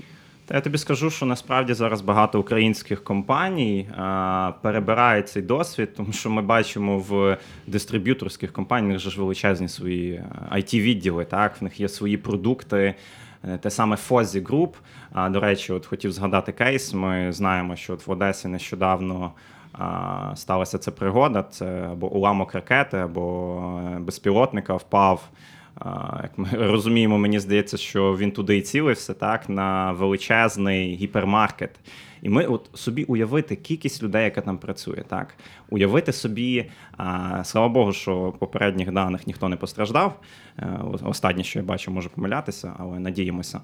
Та 0.47 0.55
я 0.55 0.61
тобі 0.61 0.79
скажу, 0.79 1.11
що 1.11 1.26
насправді 1.26 1.75
зараз 1.75 2.00
багато 2.00 2.41
українських 2.41 3.05
компаній 3.05 3.88
а, 3.97 4.53
перебирають 4.62 5.29
цей 5.29 5.43
досвід, 5.43 5.95
тому 5.95 6.12
що 6.12 6.31
ми 6.31 6.43
бачимо 6.43 6.99
в 6.99 7.37
дистриб'юторських 7.67 8.53
компаніях, 8.53 9.00
ж 9.11 9.21
величезні 9.21 9.69
свої 9.69 10.23
it 10.53 10.81
відділи 10.81 11.25
так, 11.25 11.61
в 11.61 11.65
них 11.65 11.81
є 11.81 11.88
свої 11.88 12.17
продукти. 12.17 12.95
Е, 13.45 13.59
Те 13.59 13.71
саме 13.71 13.97
Group. 14.43 14.71
А, 15.12 15.29
До 15.29 15.41
речі, 15.41 15.73
от 15.73 15.87
хотів 15.87 16.12
згадати 16.12 16.53
кейс. 16.53 16.95
Ми 16.95 17.33
знаємо, 17.33 17.76
що 17.76 17.93
от 17.95 18.07
в 18.07 18.11
Одесі 18.11 18.49
нещодавно 18.49 19.33
а, 19.73 20.33
сталася 20.37 20.79
ця 20.79 20.91
пригода. 20.91 21.43
Це 21.43 21.88
або 21.93 22.12
уламок 22.12 22.55
ракети, 22.55 22.97
або 22.97 23.61
е, 23.97 23.99
безпілотника 23.99 24.75
впав. 24.75 25.29
Як 26.23 26.30
ми 26.37 26.49
розуміємо, 26.52 27.18
мені 27.18 27.40
здається, 27.40 27.76
що 27.76 28.16
він 28.16 28.30
туди 28.30 28.56
і 28.56 28.62
цілився, 28.62 29.14
так, 29.14 29.49
на 29.49 29.92
величезний 29.92 30.97
гіпермаркет. 30.97 31.71
І 32.26 32.28
ми 32.28 32.45
от 32.45 32.71
собі 32.75 33.04
уявити 33.04 33.56
кількість 33.56 34.02
людей, 34.02 34.25
яка 34.25 34.40
там 34.40 34.59
працює, 34.59 35.04
так 35.09 35.35
уявити 35.71 36.12
собі, 36.12 36.71
а, 36.97 37.45
слава 37.45 37.68
Богу, 37.68 37.92
що 37.92 38.35
попередніх 38.38 38.92
даних 38.92 39.26
ніхто 39.26 39.49
не 39.49 39.56
постраждав. 39.56 40.21
Е, 40.59 40.78
Останнє, 41.02 41.45
що 41.45 41.59
я 41.59 41.64
бачу, 41.64 41.90
можу 41.90 42.11
помилятися, 42.11 42.73
але 42.78 42.99
надіємося. 42.99 43.61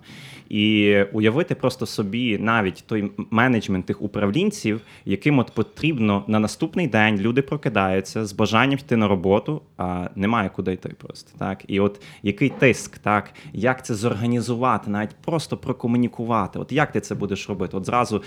І 0.48 0.96
уявити 1.12 1.54
просто 1.54 1.86
собі 1.86 2.38
навіть 2.38 2.84
той 2.86 3.10
менеджмент 3.30 3.86
тих 3.86 4.02
управлінців, 4.02 4.80
яким 5.04 5.38
от 5.38 5.52
потрібно 5.54 6.24
на 6.26 6.38
наступний 6.38 6.86
день 6.86 7.16
люди 7.18 7.42
прокидаються 7.42 8.26
з 8.26 8.32
бажанням 8.32 8.78
йти 8.78 8.96
на 8.96 9.08
роботу, 9.08 9.62
а 9.76 10.08
немає 10.16 10.50
куди 10.54 10.72
йти 10.72 10.88
просто. 10.88 11.38
Так, 11.38 11.64
і 11.66 11.80
от 11.80 12.00
який 12.22 12.48
тиск, 12.48 12.98
так 12.98 13.34
як 13.52 13.84
це 13.84 13.94
зорганізувати, 13.94 14.90
навіть 14.90 15.16
просто 15.24 15.56
прокомунікувати. 15.56 16.58
От 16.58 16.72
як 16.72 16.92
ти 16.92 17.00
це 17.00 17.14
будеш 17.14 17.48
робити? 17.48 17.76
От 17.76 17.86
зразу 17.86 18.22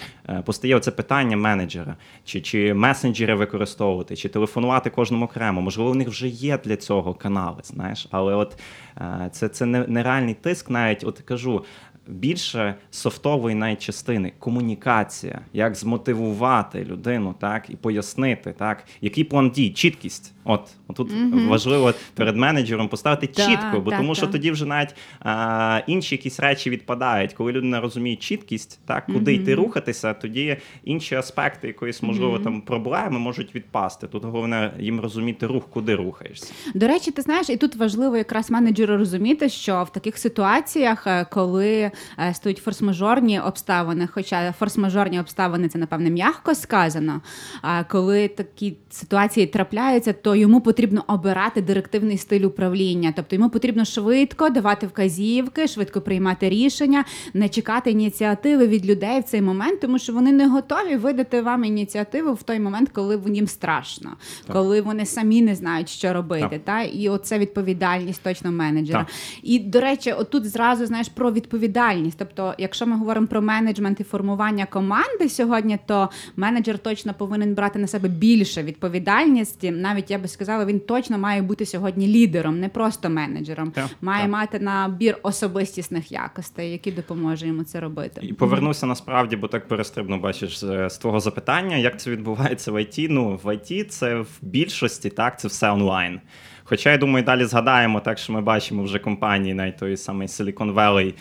постає 0.46 0.76
оце 0.76 0.92
питання 0.92 1.38
менеджера, 1.38 1.96
чи, 2.24 2.42
чи 2.42 2.74
месенджери 2.74 3.36
використовувати, 3.36 4.16
чи 4.16 4.30
телефонувати 4.30 4.90
кожному 4.90 5.26
окремо. 5.26 5.62
Можливо, 5.62 5.90
у 5.90 5.96
них 5.96 6.08
вже 6.08 6.28
є 6.28 6.58
для 6.58 6.76
цього 6.76 7.14
канали, 7.14 7.58
знаєш, 7.64 8.08
але 8.12 8.36
от 8.36 8.60
е, 8.98 9.30
це, 9.32 9.50
це 9.50 9.66
не- 9.66 9.88
нереальний 9.88 10.34
тиск, 10.34 10.70
навіть 10.70 11.04
от 11.04 11.20
кажу. 11.20 11.66
Більше 12.08 12.76
софтової 12.92 13.56
навіть 13.56 13.82
частини 13.82 14.34
комунікація, 14.40 15.42
як 15.54 15.76
змотивувати 15.76 16.84
людину, 16.86 17.36
так 17.40 17.70
і 17.70 17.76
пояснити, 17.76 18.54
так 18.54 18.84
який 19.02 19.24
план 19.24 19.50
дій, 19.50 19.70
чіткість. 19.70 20.35
От 20.46 20.70
тут 20.96 21.12
важливо 21.34 21.94
перед 22.14 22.36
менеджером 22.36 22.88
поставити 22.88 23.28
Так, 23.28 23.50
чітко, 23.50 23.80
бо 23.80 23.92
так, 23.92 24.00
тому 24.00 24.16
що 24.16 24.28
тоді 24.28 24.52
вже 24.52 24.66
навіть 24.66 24.96
а, 25.20 25.82
інші 25.88 26.16
якісь 26.16 26.40
речі 26.40 26.70
відпадають. 26.70 27.34
Коли 27.34 27.52
людина 27.52 27.82
розуміє 27.82 28.16
чіткість, 28.16 28.80
так 28.86 29.06
куди 29.06 29.34
йти 29.34 29.56
рухатися, 29.56 30.14
тоді 30.14 30.58
інші 30.84 31.16
аспекти 31.16 31.68
якоїсь 31.68 32.04
можливо 32.04 32.40
там 32.40 32.62
проблеми 32.62 33.20
можуть 33.20 33.56
відпасти. 33.56 34.08
Тут 34.08 34.24
головне 34.24 34.74
їм 34.80 35.00
розуміти 35.00 35.48
рух, 35.48 35.64
куди 35.70 35.96
рухаєшся. 35.96 36.54
До 36.74 36.88
речі, 36.88 37.12
ти 37.12 37.22
знаєш, 37.22 37.50
і 37.50 37.58
тут 37.58 37.76
важливо 37.76 38.18
якраз 38.18 38.52
менеджеру 38.52 38.98
розуміти, 38.98 39.50
що 39.50 39.84
в 39.84 39.92
таких 39.92 40.18
ситуаціях, 40.18 41.08
е, 41.08 41.26
коли 41.32 41.92
е, 42.20 42.34
стоять 42.34 42.62
форс-мажорні 42.66 43.48
обставини, 43.48 44.08
хоча 44.14 44.54
форс-мажорні 44.60 45.20
обставини 45.20 45.70
це 45.70 45.80
напевне 45.80 46.10
м'яко 46.10 46.56
сказано. 46.56 47.22
А 47.62 47.84
коли 47.84 48.28
такі 48.28 48.78
ситуації 48.90 49.48
трапляються, 49.48 50.14
то 50.14 50.35
йому 50.36 50.62
потрібно 50.62 51.04
обирати 51.08 51.62
директивний 51.62 52.18
стиль 52.18 52.42
управління. 52.42 53.14
Тобто 53.16 53.36
йому 53.36 53.50
потрібно 53.50 53.86
швидко 53.86 54.50
давати 54.50 54.88
вказівки, 54.88 55.68
швидко 55.68 56.02
приймати 56.02 56.50
рішення, 56.50 57.06
не 57.34 57.50
чекати 57.50 57.92
ініціативи 57.92 58.68
від 58.68 58.86
людей 58.86 59.20
в 59.20 59.24
цей 59.24 59.42
момент, 59.42 59.80
тому 59.80 60.00
що 60.00 60.14
вони 60.14 60.32
не 60.32 60.48
готові 60.48 60.96
видати 60.96 61.42
вам 61.42 61.64
ініціативу 61.64 62.34
в 62.34 62.44
той 62.44 62.60
момент, 62.60 62.90
коли 62.90 63.22
їм 63.28 63.48
страшно, 63.48 64.10
коли 64.54 64.82
вони 64.82 65.06
самі 65.06 65.42
не 65.42 65.56
знають, 65.56 65.90
що 65.90 66.14
робити. 66.14 66.48
Так. 66.50 66.64
Та 66.64 66.82
і 66.82 67.10
оце 67.10 67.40
відповідальність 67.40 68.24
точно 68.24 68.52
менеджера. 68.52 69.00
Так. 69.00 69.14
І 69.44 69.60
до 69.60 69.80
речі, 69.80 70.12
отут 70.12 70.46
зразу 70.46 70.86
знаєш 70.86 71.10
про 71.10 71.32
відповідальність. 71.32 72.18
Тобто, 72.20 72.54
якщо 72.58 72.88
ми 72.88 72.98
говоримо 72.98 73.28
про 73.28 73.42
менеджмент 73.42 74.00
і 74.00 74.04
формування 74.04 74.66
команди 74.66 75.30
сьогодні, 75.30 75.80
то 75.86 76.10
менеджер 76.36 76.80
точно 76.80 77.14
повинен 77.14 77.56
брати 77.56 77.80
на 77.80 77.88
себе 77.88 78.10
більше 78.10 78.64
відповідальності. 78.64 79.72
Навіть 79.72 80.12
я 80.12 80.18
би 80.26 80.30
сказала, 80.30 80.66
він 80.66 80.80
точно 80.80 81.18
має 81.18 81.42
бути 81.42 81.66
сьогодні 81.66 82.08
лідером, 82.08 82.60
не 82.60 82.70
просто 82.70 83.10
менеджером. 83.10 83.72
Так, 83.72 83.90
має 84.02 84.22
так. 84.22 84.32
мати 84.32 84.60
набір 84.60 85.18
особистісних 85.24 86.12
якостей, 86.12 86.72
які 86.72 86.92
допоможуть 86.92 87.48
йому 87.48 87.64
це 87.64 87.80
робити. 87.80 88.22
І 88.24 88.34
повернуся 88.34 88.86
насправді, 88.86 89.36
бо 89.36 89.48
так 89.48 89.68
перестрибну, 89.68 90.20
бачиш, 90.20 90.60
з 90.60 90.98
твого 90.98 91.20
запитання, 91.20 91.78
як 91.78 92.00
це 92.00 92.12
відбувається 92.12 92.72
в 92.72 92.82
ІТ. 92.82 93.08
Ну, 93.10 93.40
в 93.44 93.54
ІТ 93.56 93.92
це 93.92 94.16
в 94.16 94.30
більшості, 94.42 95.10
так, 95.10 95.40
це 95.40 95.48
все 95.48 95.72
онлайн. 95.72 96.20
Хоча 96.68 96.92
я 96.92 96.98
думаю, 96.98 97.26
далі 97.26 97.46
згадаємо, 97.46 98.00
так 98.00 98.18
що 98.18 98.34
ми 98.34 98.42
бачимо 98.42 98.84
вже 98.84 99.00
компанії, 99.00 99.54
навіть 99.54 99.78
той 99.78 99.98
самий 99.98 100.28
Silicon 100.28 100.74
Valley, 100.74 101.14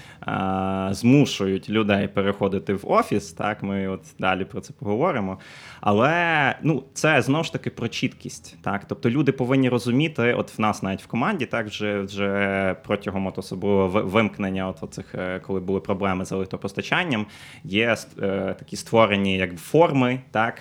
змушують 0.95 1.71
людей 1.71 2.09
переходити 2.09 2.75
в 2.75 2.81
офіс. 2.91 3.33
Так, 3.33 3.63
ми 3.63 3.89
от 3.89 4.01
далі 4.19 4.45
про 4.45 4.61
це 4.61 4.73
поговоримо. 4.73 5.39
Але 5.81 6.55
ну, 6.63 6.85
це 6.95 7.23
знову 7.23 7.45
ж 7.45 7.53
таки 7.53 7.71
про 7.71 7.89
чіткість. 7.89 8.57
Так, 8.63 8.85
тобто 8.89 9.11
люди 9.11 9.33
повинні 9.33 9.69
розуміти, 9.69 10.35
от 10.35 10.59
в 10.59 10.61
нас 10.61 10.83
навіть 10.83 11.03
в 11.03 11.07
команді, 11.07 11.47
так 11.47 11.67
вже 11.67 12.01
вже 12.01 12.77
протягом 12.85 13.27
от 13.27 13.39
особливо 13.39 13.89
вимкнення, 13.89 14.69
от 14.69 14.83
оцих, 14.83 15.15
е, 15.15 15.41
коли 15.41 15.61
були 15.61 15.81
проблеми 15.81 16.25
з 16.25 16.33
електропостачанням, 16.33 17.27
є 17.65 17.97
е, 18.23 18.55
такі 18.59 18.77
створені 18.77 19.37
як 19.37 19.57
форми, 19.57 20.21
так, 20.31 20.59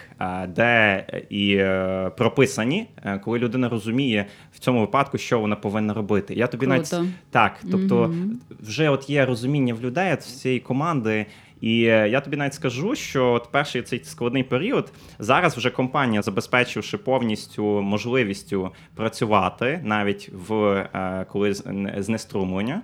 де 0.47 1.05
і 1.29 1.55
е, 1.55 2.11
прописані, 2.17 2.87
е, 3.03 3.19
коли 3.19 3.39
людина 3.39 3.69
розуміє 3.69 4.25
в 4.51 4.59
цьому 4.59 4.72
випадку, 4.79 5.17
що 5.17 5.39
вона 5.39 5.55
повинна 5.55 5.93
робити. 5.93 6.33
Я 6.33 6.47
тобі 6.47 6.67
навіть 6.67 6.95
так, 7.31 7.59
тобто 7.71 8.15
вже 8.61 8.89
от 8.89 9.09
є 9.09 9.25
розуміння 9.25 9.73
в 9.73 9.81
людей 9.81 10.13
от 10.13 10.19
всієї 10.19 10.59
команди. 10.59 11.25
І 11.61 11.83
е, 11.83 12.09
я 12.09 12.21
тобі 12.21 12.37
навіть 12.37 12.53
скажу, 12.53 12.95
що 12.95 13.31
от 13.31 13.51
перший 13.51 13.81
цей 13.81 14.03
складний 14.03 14.43
період 14.43 14.91
зараз 15.19 15.57
вже 15.57 15.69
компанія, 15.69 16.21
забезпечивши 16.21 16.97
повністю 16.97 17.63
можливістю 17.63 18.71
працювати 18.95 19.81
навіть 19.83 20.31
в 20.47 20.53
е, 20.55 21.25
коли 21.31 21.53
знеструмлення. 21.97 22.81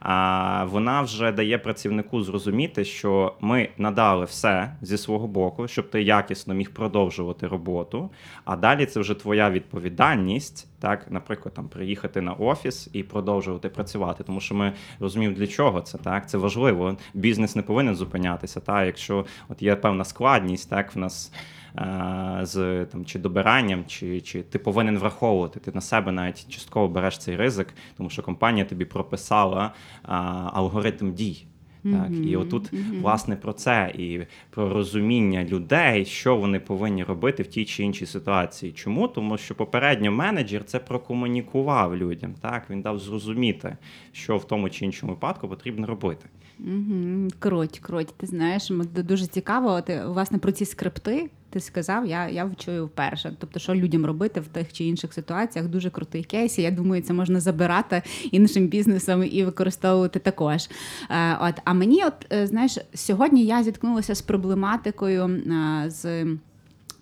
А 0.00 0.64
вона 0.64 1.02
вже 1.02 1.32
дає 1.32 1.58
працівнику 1.58 2.22
зрозуміти, 2.22 2.84
що 2.84 3.34
ми 3.40 3.68
надали 3.78 4.24
все 4.24 4.76
зі 4.82 4.98
свого 4.98 5.26
боку, 5.26 5.68
щоб 5.68 5.90
ти 5.90 6.02
якісно 6.02 6.54
міг 6.54 6.70
продовжувати 6.70 7.46
роботу. 7.46 8.10
А 8.44 8.56
далі 8.56 8.86
це 8.86 9.00
вже 9.00 9.14
твоя 9.14 9.50
відповідальність, 9.50 10.68
так, 10.80 11.06
наприклад, 11.10 11.54
там 11.54 11.68
приїхати 11.68 12.20
на 12.20 12.32
офіс 12.32 12.90
і 12.92 13.02
продовжувати 13.02 13.68
працювати. 13.68 14.24
Тому 14.24 14.40
що 14.40 14.54
ми 14.54 14.72
розуміємо, 15.00 15.36
для 15.36 15.46
чого 15.46 15.80
це 15.80 15.98
так. 15.98 16.28
Це 16.30 16.38
важливо. 16.38 16.96
Бізнес 17.14 17.56
не 17.56 17.62
повинен 17.62 17.94
зупинятися. 17.94 18.60
Та 18.60 18.84
якщо 18.84 19.26
от 19.48 19.62
є 19.62 19.76
певна 19.76 20.04
складність, 20.04 20.70
так 20.70 20.94
в 20.94 20.98
нас. 20.98 21.32
Е, 21.78 22.38
З 22.42 22.84
там 22.84 23.04
чи 23.04 23.18
добиранням, 23.18 23.84
чи, 23.86 24.20
чи 24.20 24.42
ти 24.42 24.58
повинен 24.58 24.98
враховувати. 24.98 25.60
Ти 25.60 25.72
на 25.74 25.80
себе 25.80 26.12
навіть 26.12 26.48
частково 26.48 26.88
береш 26.88 27.18
цей 27.18 27.36
ризик, 27.36 27.74
тому 27.96 28.10
що 28.10 28.22
компанія 28.22 28.64
тобі 28.64 28.84
прописала 28.84 29.72
а, 30.02 30.50
алгоритм 30.52 31.12
дій. 31.12 31.46
Так, 31.84 32.10
і 32.24 32.36
отут 32.36 32.72
власне 33.00 33.36
про 33.36 33.52
це 33.52 33.92
і 33.98 34.20
про 34.50 34.68
розуміння 34.68 35.44
людей, 35.44 36.04
що 36.04 36.36
вони 36.36 36.60
повинні 36.60 37.04
робити 37.04 37.42
в 37.42 37.46
тій 37.46 37.64
чи 37.64 37.82
іншій 37.84 38.06
ситуації. 38.06 38.72
Чому? 38.72 39.08
Тому 39.08 39.38
що 39.38 39.54
попередньо 39.54 40.12
менеджер 40.12 40.64
це 40.64 40.78
прокомунікував 40.78 41.96
людям. 41.96 42.34
Так 42.40 42.70
він 42.70 42.82
дав 42.82 42.98
зрозуміти, 42.98 43.76
що 44.12 44.36
в 44.36 44.44
тому 44.44 44.70
чи 44.70 44.84
іншому 44.84 45.12
випадку 45.12 45.48
потрібно 45.48 45.86
робити. 45.86 46.26
Угу, 46.66 47.28
круть, 47.38 47.78
круть. 47.78 48.14
Ти 48.16 48.26
знаєш, 48.26 48.70
дуже 48.94 49.26
цікаво. 49.26 49.68
От, 49.70 49.90
е, 49.90 50.04
власне, 50.06 50.38
про 50.38 50.52
ці 50.52 50.64
скрипти 50.64 51.30
ти 51.50 51.60
сказав, 51.60 52.06
я, 52.06 52.28
я 52.28 52.44
вчую 52.44 52.86
вперше. 52.86 53.36
Тобто, 53.38 53.60
що 53.60 53.74
людям 53.74 54.06
робити 54.06 54.40
в 54.40 54.46
тих 54.46 54.72
чи 54.72 54.84
інших 54.84 55.14
ситуаціях, 55.14 55.68
дуже 55.68 55.90
крутий 55.90 56.24
кейс. 56.24 56.58
Я 56.58 56.70
думаю, 56.70 57.02
це 57.02 57.12
можна 57.12 57.40
забирати 57.40 58.02
іншим 58.30 58.66
бізнесом 58.66 59.24
і 59.30 59.44
використовувати 59.44 60.18
також. 60.18 60.68
Е, 61.10 61.36
от, 61.40 61.54
а 61.64 61.72
мені, 61.72 62.04
от, 62.04 62.32
е, 62.32 62.46
знаєш, 62.46 62.78
сьогодні 62.94 63.44
я 63.44 63.62
зіткнулася 63.62 64.14
з 64.14 64.22
проблематикою 64.22 65.42
з. 65.86 66.26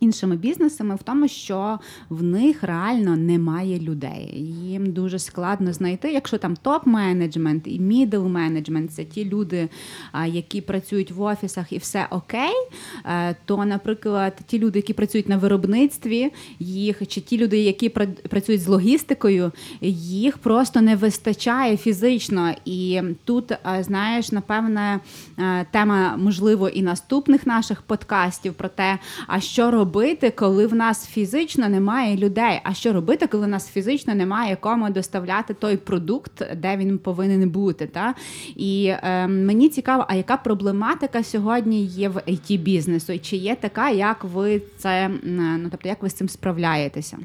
Іншими 0.01 0.37
бізнесами 0.37 0.95
в 0.95 1.03
тому, 1.03 1.29
що 1.29 1.79
в 2.09 2.23
них 2.23 2.63
реально 2.63 3.17
немає 3.17 3.79
людей. 3.79 4.35
Їм 4.65 4.93
дуже 4.93 5.19
складно 5.19 5.73
знайти, 5.73 6.13
якщо 6.13 6.39
там 6.39 6.55
топ-менеджмент 6.65 7.61
і 7.65 7.81
мідл 7.81 8.27
менеджмент 8.27 8.93
це 8.93 9.05
ті 9.05 9.25
люди, 9.25 9.69
які 10.27 10.61
працюють 10.61 11.11
в 11.11 11.23
офісах 11.23 11.73
і 11.73 11.79
все 11.79 12.07
окей. 12.11 12.53
е, 13.07 13.37
То, 13.45 13.65
наприклад, 13.65 14.39
ті 14.47 14.59
люди, 14.59 14.79
які 14.79 14.93
працюють 14.93 15.29
на 15.29 15.37
виробництві, 15.37 16.33
їх 16.59 17.03
чи 17.09 17.21
ті 17.21 17.39
люди, 17.39 17.59
які 17.59 17.89
працюють 18.29 18.63
з 18.63 18.67
логістикою, 18.67 19.53
їх 19.81 20.39
просто 20.39 20.81
не 20.81 20.97
вистачає 20.97 21.77
фізично. 21.77 22.55
І 22.65 23.01
тут, 23.25 23.53
е, 23.53 23.59
знаєш, 23.81 24.33
напевне, 24.33 25.01
е, 25.39 25.67
тема 25.71 26.17
можливо 26.17 26.69
і 26.69 26.83
наступних 26.83 27.47
наших 27.47 27.83
подкастів 27.83 28.55
про 28.55 28.69
те, 28.69 28.99
а 29.27 29.41
що 29.41 29.71
робити, 29.71 29.88
коли 30.31 30.67
в 30.67 30.75
нас 30.75 31.07
фізично 31.07 31.69
немає 31.69 32.17
людей. 32.17 32.61
А 32.65 32.75
що 32.75 32.93
робити, 32.93 33.27
коли 33.27 33.47
в 33.47 33.49
нас 33.49 33.69
фізично 33.69 34.15
немає 34.15 34.57
кому 34.61 34.91
доставляти 34.91 35.55
той 35.55 35.77
продукт, 35.77 36.43
де 36.57 36.77
він 36.77 36.99
повинен 36.99 37.51
бути. 37.51 37.87
Та? 37.87 38.15
І 38.57 38.95
е, 39.03 39.29
мені 39.29 39.69
цікаво, 39.69 40.05
а 40.09 40.15
яка 40.15 40.37
проблематика 40.37 41.23
сьогодні 41.23 41.85
є 41.85 42.09
в 42.09 42.17
it 42.17 42.59
бізнесу? 42.59 43.19
Чи 43.19 43.37
є 43.37 43.55
така, 43.55 43.91
як 43.91 44.25
ви 44.25 44.63
це 44.77 45.11
ну 45.23 45.69
тобто, 45.71 45.89
як 45.89 46.03
ви 46.03 46.11
з 46.11 46.15
цим 46.15 46.29
справляєтеся? 46.29 47.19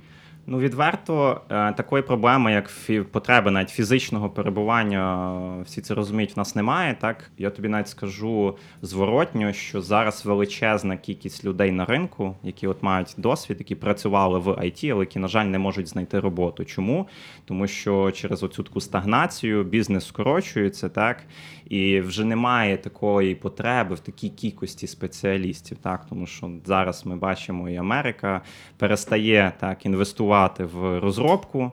Ну, 0.48 0.60
відверто, 0.60 1.42
е, 1.50 1.74
такої 1.74 2.04
проблеми, 2.04 2.52
як 2.52 2.72
потреби 3.12 3.52
навіть 3.52 3.70
фізичного 3.70 4.30
перебування, 4.30 5.34
е, 5.60 5.64
всі 5.64 5.82
це 5.82 5.94
розуміють, 5.94 6.36
в 6.36 6.40
нас 6.40 6.56
немає. 6.56 6.98
Так 7.02 7.32
я 7.38 7.50
тобі 7.50 7.68
навіть 7.68 7.88
скажу 7.88 8.58
зворотньо, 8.82 9.54
що 9.54 9.82
зараз 9.82 10.26
величезна 10.26 10.98
кількість 10.98 11.46
людей 11.46 11.72
на 11.72 11.86
ринку, 11.86 12.36
які 12.44 12.68
от 12.68 12.84
мають 12.84 13.16
досвід, 13.18 13.58
які 13.60 13.76
працювали 13.76 14.40
в 14.40 14.48
IT, 14.48 14.90
але 14.90 15.00
які, 15.00 15.20
на 15.20 15.28
жаль, 15.28 15.46
не 15.46 15.60
можуть 15.60 15.88
знайти 15.88 16.20
роботу. 16.20 16.66
Чому? 16.66 17.08
Тому 17.46 17.68
що 17.68 18.12
через 18.12 18.44
оцю 18.44 18.64
таку 18.64 18.82
стагнацію 18.82 19.64
бізнес 19.64 20.08
скорочується, 20.08 20.90
так 20.90 21.24
і 21.70 22.00
вже 22.00 22.26
немає 22.26 22.78
такої 22.78 23.36
потреби 23.36 23.96
в 23.96 24.00
такій 24.00 24.30
кількості 24.30 24.88
спеціалістів. 24.88 25.78
Так, 25.78 26.06
тому 26.10 26.26
що 26.26 26.52
зараз 26.66 27.06
ми 27.06 27.16
бачимо, 27.16 27.70
і 27.70 27.76
Америка 27.76 28.42
перестає 28.78 29.54
так 29.60 29.86
інвестувати 29.86 30.66
в 30.66 31.00
розробку. 31.00 31.72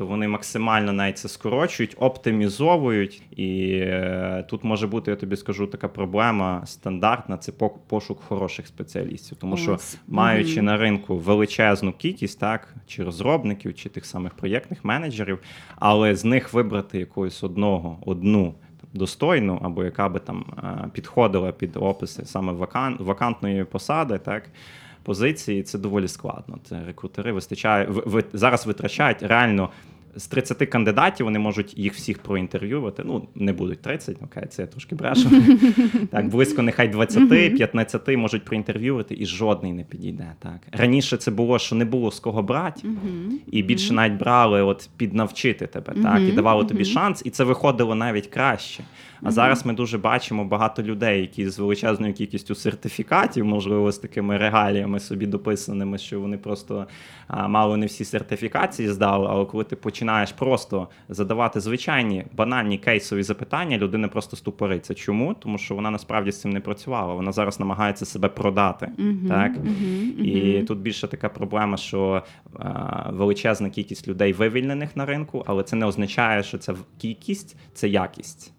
Тобто 0.00 0.12
вони 0.12 0.28
максимально 0.28 0.92
навіть 0.92 1.18
це 1.18 1.28
скорочують, 1.28 1.96
оптимізовують, 1.98 3.22
і 3.36 3.70
е, 3.72 4.44
тут 4.48 4.64
може 4.64 4.86
бути, 4.86 5.10
я 5.10 5.16
тобі 5.16 5.36
скажу, 5.36 5.66
така 5.66 5.88
проблема 5.88 6.62
стандартна 6.66 7.36
це 7.36 7.52
пошук 7.88 8.20
хороших 8.20 8.66
спеціалістів. 8.66 9.38
Тому 9.38 9.56
що 9.56 9.78
маючи 10.08 10.62
на 10.62 10.76
ринку 10.76 11.16
величезну 11.16 11.92
кількість, 11.92 12.40
так 12.40 12.74
чи 12.86 13.04
розробників, 13.04 13.74
чи 13.74 13.88
тих 13.88 14.06
самих 14.06 14.34
проєктних 14.34 14.84
менеджерів, 14.84 15.38
але 15.76 16.14
з 16.14 16.24
них 16.24 16.52
вибрати 16.52 16.98
якогось 16.98 17.44
одного, 17.44 17.98
одну 18.06 18.54
достойну, 18.92 19.58
або 19.62 19.84
яка 19.84 20.08
би 20.08 20.20
там 20.20 20.44
е, 20.58 20.88
підходила 20.92 21.52
під 21.52 21.76
описи 21.76 22.24
саме 22.24 22.52
вакан, 22.52 22.96
вакантної 23.00 23.64
посади, 23.64 24.18
так. 24.18 24.42
Позиції 25.02 25.62
це 25.62 25.78
доволі 25.78 26.08
складно. 26.08 26.58
Це 26.64 26.84
рекрутери 26.86 27.32
вистачає 27.32 27.86
в- 27.86 28.02
в 28.06 28.24
зараз 28.32 28.66
витрачають 28.66 29.22
реально 29.22 29.68
з 30.16 30.26
30 30.26 30.68
кандидатів. 30.70 31.26
Вони 31.26 31.38
можуть 31.38 31.78
їх 31.78 31.94
всіх 31.94 32.18
проінтерв'ювати. 32.18 33.02
Ну 33.06 33.28
не 33.34 33.52
будуть 33.52 33.82
30, 33.82 34.16
окей, 34.22 34.44
це 34.48 34.62
я 34.62 34.68
трошки 34.68 34.94
брешу. 34.94 35.30
Так, 36.10 36.28
близько 36.28 36.62
нехай 36.62 36.88
20, 36.88 37.28
15 37.28 38.16
можуть 38.16 38.44
проінтерв'ювати, 38.44 39.16
і 39.18 39.26
жодний 39.26 39.72
не 39.72 39.84
підійде. 39.84 40.32
Так 40.38 40.60
раніше 40.72 41.16
це 41.16 41.30
було, 41.30 41.58
що 41.58 41.74
не 41.74 41.84
було 41.84 42.10
з 42.10 42.20
кого 42.20 42.42
брати, 42.42 42.88
і 43.46 43.62
більше 43.62 43.94
навіть 43.94 44.18
брали 44.18 44.62
от 44.62 44.90
піднавчити 44.96 45.66
тебе, 45.66 45.94
так 46.02 46.20
і 46.20 46.32
давали 46.32 46.64
тобі 46.64 46.84
шанс, 46.84 47.22
і 47.24 47.30
це 47.30 47.44
виходило 47.44 47.94
навіть 47.94 48.26
краще. 48.26 48.84
А 49.22 49.30
зараз 49.30 49.66
ми 49.66 49.72
дуже 49.72 49.98
бачимо 49.98 50.44
багато 50.44 50.82
людей, 50.82 51.20
які 51.20 51.48
з 51.48 51.58
величезною 51.58 52.14
кількістю 52.14 52.54
сертифікатів, 52.54 53.44
можливо, 53.44 53.92
з 53.92 53.98
такими 53.98 54.38
регаліями 54.38 55.00
собі 55.00 55.26
дописаними, 55.26 55.98
що 55.98 56.20
вони 56.20 56.38
просто 56.38 56.86
а, 57.28 57.48
мало 57.48 57.76
не 57.76 57.86
всі 57.86 58.04
сертифікації 58.04 58.88
здали. 58.88 59.26
Але 59.30 59.44
коли 59.44 59.64
ти 59.64 59.76
починаєш 60.00 60.32
просто 60.32 60.88
задавати 61.08 61.60
звичайні 61.60 62.24
банальні 62.36 62.78
кейсові 62.78 63.22
запитання, 63.22 63.78
людина 63.78 64.08
просто 64.08 64.36
ступориться. 64.36 64.94
Чому? 64.94 65.34
Тому 65.34 65.58
що 65.58 65.74
вона 65.74 65.90
насправді 65.90 66.32
з 66.32 66.40
цим 66.40 66.50
не 66.50 66.60
працювала. 66.60 67.14
Вона 67.14 67.32
зараз 67.32 67.60
намагається 67.60 68.06
себе 68.06 68.28
продати. 68.28 68.88
Так 69.28 69.52
і 70.18 70.64
тут 70.68 70.78
більше 70.78 71.08
така 71.08 71.28
проблема, 71.28 71.76
що 71.76 72.22
а, 72.58 73.10
величезна 73.10 73.70
кількість 73.70 74.08
людей 74.08 74.32
вивільнених 74.32 74.96
на 74.96 75.06
ринку, 75.06 75.44
але 75.46 75.62
це 75.62 75.76
не 75.76 75.86
означає, 75.86 76.42
що 76.42 76.58
це 76.58 76.74
кількість, 76.98 77.56
це 77.74 77.88
якість. 77.88 78.52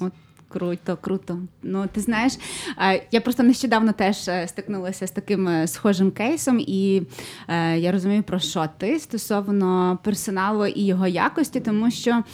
От. 0.00 0.12
Круто, 0.48 0.98
круто. 1.00 1.38
Ну 1.62 1.86
ти 1.92 2.00
знаєш, 2.00 2.32
е, 2.78 3.06
я 3.12 3.20
просто 3.20 3.42
нещодавно 3.42 3.92
теж 3.92 4.28
е, 4.28 4.48
стикнулася 4.48 5.06
з 5.06 5.10
таким 5.10 5.48
е, 5.48 5.66
схожим 5.66 6.10
кейсом, 6.10 6.60
і 6.66 7.02
я 7.76 7.92
розумію, 7.92 8.22
про 8.22 8.38
що 8.38 8.68
ти 8.78 8.98
стосовно 8.98 9.98
персоналу 10.04 10.66
і 10.66 10.86
його 10.86 11.06
якості, 11.06 11.60
тому 11.60 11.90
що 11.90 12.24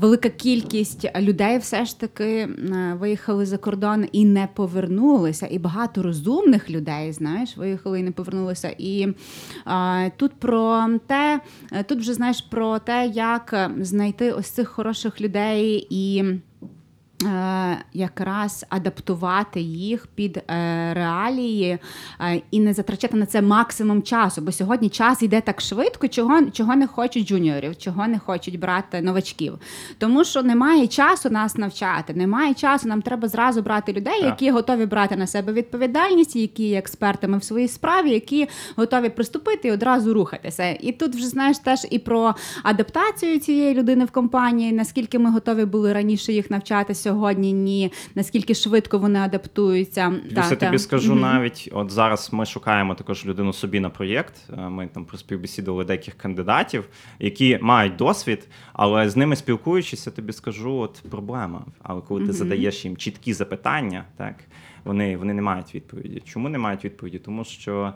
велика 0.00 0.28
кількість 0.28 1.06
людей 1.20 1.58
все 1.58 1.84
ж 1.84 2.00
таки 2.00 2.48
виїхали 2.98 3.46
за 3.46 3.58
кордон 3.58 4.06
і 4.12 4.24
не 4.24 4.48
повернулися. 4.54 5.48
І 5.50 5.58
багато 5.58 6.02
розумних 6.02 6.70
людей, 6.70 7.12
знаєш, 7.12 7.56
виїхали 7.56 8.00
і 8.00 8.02
не 8.02 8.10
повернулися. 8.10 8.74
І 8.78 9.08
тут 10.16 10.32
про 10.32 10.88
те, 11.06 11.40
тут 11.86 11.98
вже 11.98 12.14
знаєш 12.14 12.40
про 12.40 12.78
те, 12.78 13.06
як 13.06 13.70
знайти 13.80 14.32
ось 14.32 14.50
цих 14.50 14.68
хороших 14.68 15.20
людей 15.20 15.86
і. 15.90 16.24
Е, 17.24 17.84
Якраз 17.92 18.66
адаптувати 18.68 19.60
їх 19.60 20.06
під 20.06 20.36
е, 20.36 20.44
реалії 20.94 21.78
е, 22.20 22.42
і 22.50 22.60
не 22.60 22.74
затрачати 22.74 23.16
на 23.16 23.26
це 23.26 23.42
максимум 23.42 24.02
часу. 24.02 24.42
Бо 24.42 24.52
сьогодні 24.52 24.88
час 24.88 25.22
йде 25.22 25.40
так 25.40 25.60
швидко, 25.60 26.08
чого, 26.08 26.42
чого 26.50 26.76
не 26.76 26.86
хочуть 26.86 27.28
джуніорів, 27.28 27.76
чого 27.76 28.06
не 28.06 28.18
хочуть 28.18 28.60
брати 28.60 29.02
новачків. 29.02 29.58
Тому 29.98 30.24
що 30.24 30.42
немає 30.42 30.86
часу 30.86 31.30
нас 31.30 31.56
навчати, 31.56 32.14
немає 32.14 32.54
часу. 32.54 32.88
Нам 32.88 33.02
треба 33.02 33.28
зразу 33.28 33.62
брати 33.62 33.92
людей, 33.92 34.22
які 34.24 34.50
готові 34.50 34.86
брати 34.86 35.16
на 35.16 35.26
себе 35.26 35.52
відповідальність, 35.52 36.36
які 36.36 36.68
є 36.68 36.78
експертами 36.78 37.38
в 37.38 37.44
своїй 37.44 37.68
справі, 37.68 38.10
які 38.10 38.48
готові 38.76 39.08
приступити 39.08 39.68
і 39.68 39.72
одразу 39.72 40.14
рухатися. 40.14 40.70
І 40.80 40.92
тут 40.92 41.14
вже 41.14 41.28
знаєш 41.28 41.58
теж 41.58 41.86
і 41.90 41.98
про 41.98 42.34
адаптацію 42.62 43.38
цієї 43.40 43.74
людини 43.74 44.04
в 44.04 44.10
компанії, 44.10 44.72
наскільки 44.72 45.18
ми 45.18 45.30
готові 45.30 45.64
були 45.64 45.92
раніше 45.92 46.32
їх 46.32 46.50
навчати 46.50 46.94
сьогодні, 47.14 47.52
ні, 47.52 47.92
наскільки 48.14 48.54
швидко 48.54 48.98
вони 48.98 49.18
адаптуються. 49.18 50.12
Я 50.30 50.56
тобі 50.56 50.78
скажу 50.78 51.14
навіть, 51.14 51.68
от 51.72 51.90
зараз 51.90 52.32
ми 52.32 52.46
шукаємо 52.46 52.94
також 52.94 53.26
людину 53.26 53.52
собі 53.52 53.80
на 53.80 53.90
проєкт. 53.90 54.34
Е, 54.58 54.68
Ми 54.68 54.86
там 54.86 55.06
співбесідували 55.16 55.84
деяких 55.84 56.14
кандидатів, 56.14 56.84
які 57.18 57.58
мають 57.62 57.96
досвід, 57.96 58.48
але 58.72 59.08
з 59.10 59.16
ними 59.16 59.36
спілкуючись, 59.36 60.06
я 60.06 60.12
тобі 60.12 60.32
скажу, 60.32 60.74
от 60.74 61.02
проблема. 61.10 61.64
Але 61.82 62.00
коли 62.00 62.26
ти 62.26 62.32
задаєш 62.32 62.84
їм 62.84 62.96
чіткі 62.96 63.32
запитання, 63.32 64.04
так 64.16 64.34
вони, 64.84 65.16
вони 65.16 65.34
не 65.34 65.42
мають 65.42 65.74
відповіді. 65.74 66.22
Чому 66.24 66.48
не 66.48 66.58
мають 66.58 66.84
відповіді? 66.84 67.18
Тому 67.18 67.44
що. 67.44 67.92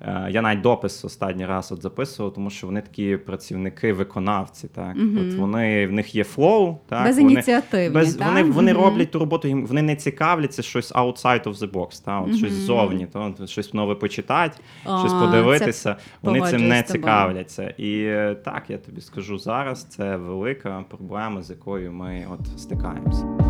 Е, 0.00 0.28
Я 0.30 0.42
навіть 0.42 0.60
допис 0.60 1.04
останній 1.04 1.46
раз 1.46 1.72
от 1.72 1.82
записував, 1.82 2.32
тому 2.32 2.50
що 2.50 2.66
вони 2.66 2.80
такі 2.80 3.16
працівники-виконавці. 3.16 4.68
Так, 4.68 4.96
от 4.96 5.34
вони 5.34 5.86
в 5.86 5.92
них 5.92 6.14
є 6.14 6.24
флоу, 6.24 6.76
так 6.88 7.04
Безініціативні, 7.06 7.94
без 7.94 8.14
так? 8.14 8.28
вони, 8.28 8.42
вони 8.42 8.72
Мгм. 8.74 8.82
роблять 8.82 9.10
ту 9.10 9.18
роботу, 9.18 9.48
їм 9.48 9.66
вони 9.66 9.82
не 9.82 9.96
цікавляться 9.96 10.62
щось 10.62 10.92
outside 10.92 11.44
of 11.44 11.54
the 11.54 11.70
box, 11.70 12.04
та 12.04 12.20
от 12.20 12.36
щось 12.36 12.52
ззовні, 12.52 13.06
то 13.06 13.46
щось 13.46 13.74
нове 13.74 13.94
почитати, 13.94 14.60
щось 14.82 15.12
подивитися. 15.12 15.96
Вони 16.22 16.40
цим 16.40 16.68
не 16.68 16.82
цікавляться. 16.82 17.74
І 17.78 18.02
е, 18.02 18.36
так 18.44 18.62
я 18.68 18.78
тобі 18.78 19.00
скажу 19.00 19.38
зараз. 19.38 19.84
Це 19.84 20.16
велика 20.16 20.84
проблема, 20.88 21.42
з 21.42 21.50
якою 21.50 21.92
ми 21.92 22.26
от 22.30 22.60
стикаємося. 22.60 23.49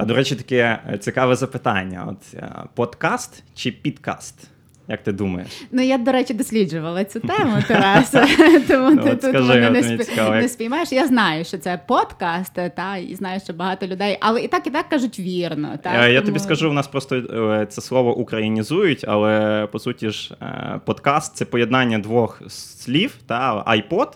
Та, 0.00 0.06
до 0.06 0.14
речі, 0.14 0.36
таке 0.36 0.78
е, 0.92 0.98
цікаве 0.98 1.36
запитання: 1.36 2.06
от 2.10 2.34
е, 2.34 2.52
подкаст 2.74 3.42
чи 3.54 3.70
підкаст? 3.72 4.48
Як 4.88 5.02
ти 5.02 5.12
думаєш? 5.12 5.48
Ну 5.72 5.82
я, 5.82 5.98
до 5.98 6.12
речі, 6.12 6.34
досліджувала 6.34 7.04
цю 7.04 7.20
тему, 7.28 7.56
Тараса. 7.68 8.26
Тому 8.68 8.90
Ну, 8.90 9.02
ти 9.02 9.10
от 9.10 9.20
тут 9.20 9.30
скажи, 9.30 9.60
мене 9.60 9.70
не, 9.70 9.82
спі- 9.82 10.04
цікаво, 10.04 10.34
як- 10.34 10.42
не 10.42 10.48
спіймаєш. 10.48 10.92
Я 10.92 11.06
знаю, 11.06 11.44
що 11.44 11.58
це 11.58 11.80
подкаст, 11.86 12.54
та 12.76 12.96
і 12.96 13.14
знаю, 13.14 13.40
що 13.44 13.52
багато 13.52 13.86
людей, 13.86 14.18
але 14.20 14.40
і 14.42 14.48
так, 14.48 14.66
і 14.66 14.70
так 14.70 14.88
кажуть 14.88 15.18
вірно. 15.18 15.78
Е, 15.84 16.12
Я 16.12 16.14
тому- 16.20 16.26
тобі 16.26 16.38
скажу, 16.38 16.70
у 16.70 16.72
нас 16.72 16.88
просто 16.88 17.16
е, 17.16 17.66
це 17.66 17.80
слово 17.80 18.16
українізують, 18.16 19.04
але 19.08 19.66
по 19.72 19.78
суті 19.78 20.10
ж 20.10 20.34
е, 20.42 20.80
подкаст 20.84 21.36
це 21.36 21.44
поєднання 21.44 21.98
двох 21.98 22.42
слів, 22.48 23.14
та 23.26 23.64
iPod 23.64 24.08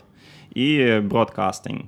і 0.54 0.78
broadcasting. 0.84 1.80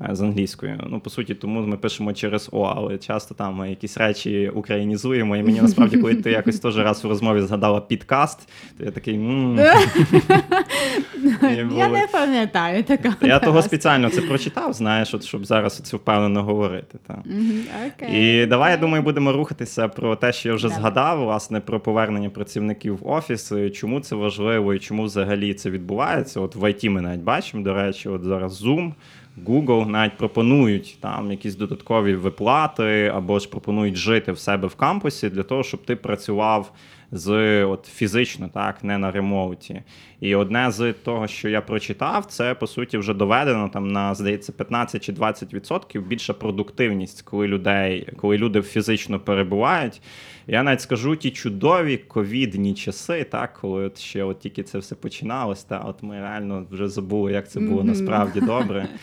Е, 0.00 0.08
з 0.14 0.20
англійською. 0.20 0.80
Ну, 0.86 1.00
по 1.00 1.10
суті, 1.10 1.34
тому 1.34 1.60
ми 1.60 1.76
пишемо 1.76 2.12
через 2.12 2.48
О, 2.52 2.62
але 2.76 2.98
часто 2.98 3.34
там 3.34 3.54
ми 3.54 3.70
якісь 3.70 3.96
речі 3.96 4.48
українізуємо. 4.54 5.36
І 5.36 5.42
мені 5.42 5.60
насправді, 5.60 5.98
коли 5.98 6.14
ти 6.14 6.30
якось 6.30 6.60
теж 6.60 6.78
раз 6.78 7.04
в 7.04 7.08
розмові 7.08 7.40
згадала 7.40 7.80
підкаст, 7.80 8.48
то 8.78 8.84
я 8.84 8.90
такий. 8.90 9.18
Я 11.42 11.88
не 11.88 12.08
пам'ятаю 12.12 12.82
такого. 12.82 13.14
Я 13.20 13.38
того 13.38 13.62
спеціально 13.62 14.10
це 14.10 14.20
прочитав, 14.20 14.72
знаєш, 14.72 15.14
от, 15.14 15.24
щоб 15.24 15.44
зараз 15.44 15.76
це 15.76 15.96
впевнено 15.96 16.42
говорити. 16.42 16.98
І 18.12 18.46
давай, 18.46 18.70
я 18.70 18.76
думаю, 18.76 19.02
будемо 19.02 19.32
рухатися 19.32 19.88
про 19.88 20.16
те, 20.16 20.32
що 20.32 20.48
я 20.48 20.54
вже 20.54 20.68
згадав, 20.68 21.18
власне, 21.18 21.60
про 21.60 21.80
повернення 21.80 22.30
працівників 22.30 22.96
в 22.96 23.08
офіс, 23.08 23.52
чому 23.74 24.00
це 24.00 24.16
важливо 24.16 24.74
і 24.74 24.78
чому 24.78 25.02
взагалі 25.02 25.54
це 25.54 25.70
відбувається. 25.70 26.40
От 26.40 26.56
в 26.56 26.64
IT 26.64 26.90
ми 26.90 27.00
навіть 27.00 27.20
бачимо, 27.20 27.62
до 27.62 27.74
речі, 27.74 28.08
от 28.08 28.22
зараз 28.22 28.64
Zoom. 28.64 28.92
Google 29.46 29.86
навіть 29.86 30.16
пропонують 30.16 30.98
там 31.00 31.30
якісь 31.30 31.56
додаткові 31.56 32.14
виплати 32.14 33.12
або 33.14 33.38
ж 33.38 33.48
пропонують 33.48 33.96
жити 33.96 34.32
в 34.32 34.38
себе 34.38 34.68
в 34.68 34.74
кампусі 34.74 35.30
для 35.30 35.42
того, 35.42 35.62
щоб 35.62 35.84
ти 35.84 35.96
працював 35.96 36.72
з 37.12 37.64
от 37.64 37.86
фізично, 37.86 38.48
так 38.54 38.84
не 38.84 38.98
на 38.98 39.10
ремоуті. 39.10 39.82
І 40.20 40.34
одне 40.34 40.70
з 40.70 40.92
того, 40.92 41.26
що 41.26 41.48
я 41.48 41.60
прочитав, 41.60 42.24
це 42.24 42.54
по 42.54 42.66
суті 42.66 42.98
вже 42.98 43.14
доведено 43.14 43.68
там 43.68 43.88
на 43.88 44.14
здається 44.14 44.52
15 44.52 45.04
чи 45.04 45.12
20% 45.12 46.00
більша 46.00 46.32
продуктивність, 46.32 47.22
коли 47.22 47.46
людей, 47.46 48.08
коли 48.16 48.38
люди 48.38 48.62
фізично 48.62 49.20
перебувають. 49.20 50.02
Я 50.46 50.62
навіть 50.62 50.80
скажу 50.80 51.16
ті 51.16 51.30
чудові 51.30 51.96
ковідні 51.96 52.74
часи, 52.74 53.24
так 53.24 53.52
коли 53.60 53.84
от 53.84 53.98
ще 53.98 54.24
от 54.24 54.38
тільки 54.40 54.62
це 54.62 54.78
все 54.78 54.94
починалось, 54.94 55.64
та 55.64 55.78
от 55.78 56.02
ми 56.02 56.20
реально 56.20 56.66
вже 56.70 56.88
забули, 56.88 57.32
як 57.32 57.50
це 57.50 57.60
було 57.60 57.78
Мгм. 57.78 57.86
насправді 57.86 58.40
добре. 58.40 58.88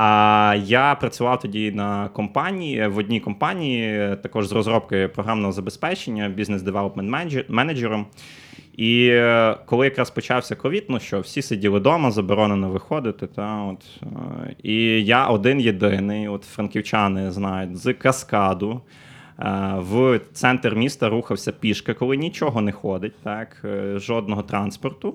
А 0.00 0.54
я 0.64 0.94
працював 0.94 1.40
тоді 1.40 1.72
на 1.72 2.08
компанії 2.08 2.86
в 2.86 2.98
одній 2.98 3.20
компанії, 3.20 4.16
також 4.22 4.46
з 4.46 4.52
розробки 4.52 5.08
програмного 5.08 5.52
забезпечення, 5.52 6.28
бізнес 6.28 6.62
девелопмент 6.62 7.30
менеджером. 7.48 8.06
І 8.76 9.08
е, 9.12 9.56
коли 9.66 9.86
якраз 9.86 10.10
почався 10.10 10.54
ковід, 10.54 10.84
ну 10.88 11.00
що, 11.00 11.20
всі 11.20 11.42
сиділи 11.42 11.78
вдома, 11.78 12.10
заборонено 12.10 12.70
виходити. 12.70 13.26
Та, 13.26 13.62
от, 13.62 13.84
е, 14.02 14.54
і 14.62 15.04
я 15.04 15.26
один 15.26 15.60
єдиний, 15.60 16.28
от 16.28 16.44
франківчани 16.44 17.30
знають, 17.30 17.76
з 17.76 17.92
каскаду. 17.92 18.80
е, 19.38 19.74
В 19.78 20.20
центр 20.32 20.74
міста 20.74 21.08
рухався 21.08 21.52
пішки, 21.52 21.94
коли 21.94 22.16
нічого 22.16 22.60
не 22.60 22.72
ходить, 22.72 23.14
так, 23.22 23.66
жодного 23.96 24.42
транспорту. 24.42 25.14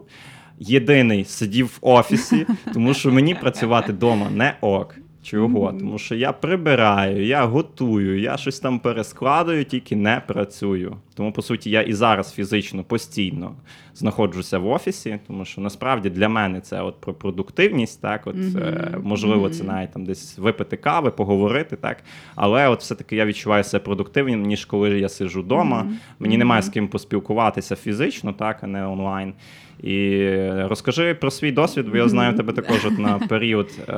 Єдиний 0.60 1.26
сидів 1.26 1.66
в 1.66 1.78
офісі, 1.82 2.46
тому 2.74 2.94
що 2.94 3.12
мені 3.12 3.36
працювати 3.36 3.92
вдома 3.92 4.30
не 4.30 4.54
ок. 4.62 4.96
Чого? 5.24 5.74
Тому 5.80 5.98
що 5.98 6.16
я 6.16 6.32
прибираю, 6.32 7.26
я 7.26 7.46
готую, 7.46 8.20
я 8.20 8.38
щось 8.38 8.60
там 8.60 8.80
перескладую, 8.80 9.66
тільки 9.66 9.96
не 9.96 10.22
працюю. 10.28 10.98
Тому, 11.16 11.32
по 11.32 11.42
суті, 11.42 11.70
я 11.70 11.82
і 11.82 11.94
зараз 11.94 12.34
фізично 12.34 12.84
постійно 12.84 13.56
знаходжуся 13.96 14.60
в 14.60 14.68
офісі, 14.68 15.20
тому 15.28 15.46
що 15.46 15.62
насправді 15.62 16.10
для 16.10 16.30
мене 16.30 16.62
це 16.62 16.82
от 16.82 17.02
про 17.02 17.14
продуктивність, 17.14 18.02
так, 18.02 18.28
от 18.28 18.36
е, 18.36 18.98
можливо, 19.04 19.50
це 19.50 19.64
навіть 19.64 19.92
там 19.92 20.06
десь 20.06 20.38
випити 20.38 20.78
кави, 20.78 21.12
поговорити, 21.12 21.76
так. 21.76 22.04
Але 22.36 22.68
от 22.68 22.80
все-таки 22.80 23.16
я 23.16 23.26
відчуваю 23.26 23.64
себе 23.64 23.84
продуктивним, 23.84 24.44
ніж 24.44 24.66
коли 24.66 25.00
я 25.00 25.10
сиджу 25.10 25.42
вдома. 25.42 25.88
Мені 26.20 26.38
немає 26.38 26.62
з 26.62 26.70
ким 26.70 26.88
поспілкуватися 26.88 27.76
фізично, 27.76 28.34
так, 28.34 28.64
а 28.64 28.68
не 28.68 28.88
онлайн. 28.88 29.34
І 29.84 30.28
розкажи 30.48 31.14
про 31.14 31.32
свій 31.32 31.52
досвід, 31.52 31.90
бо 31.90 31.98
я 31.98 32.10
знаю 32.10 32.38
тебе 32.38 32.54
також 32.54 32.86
от 32.86 33.00
на 33.00 33.20
період 33.30 33.70
е, 33.90 33.94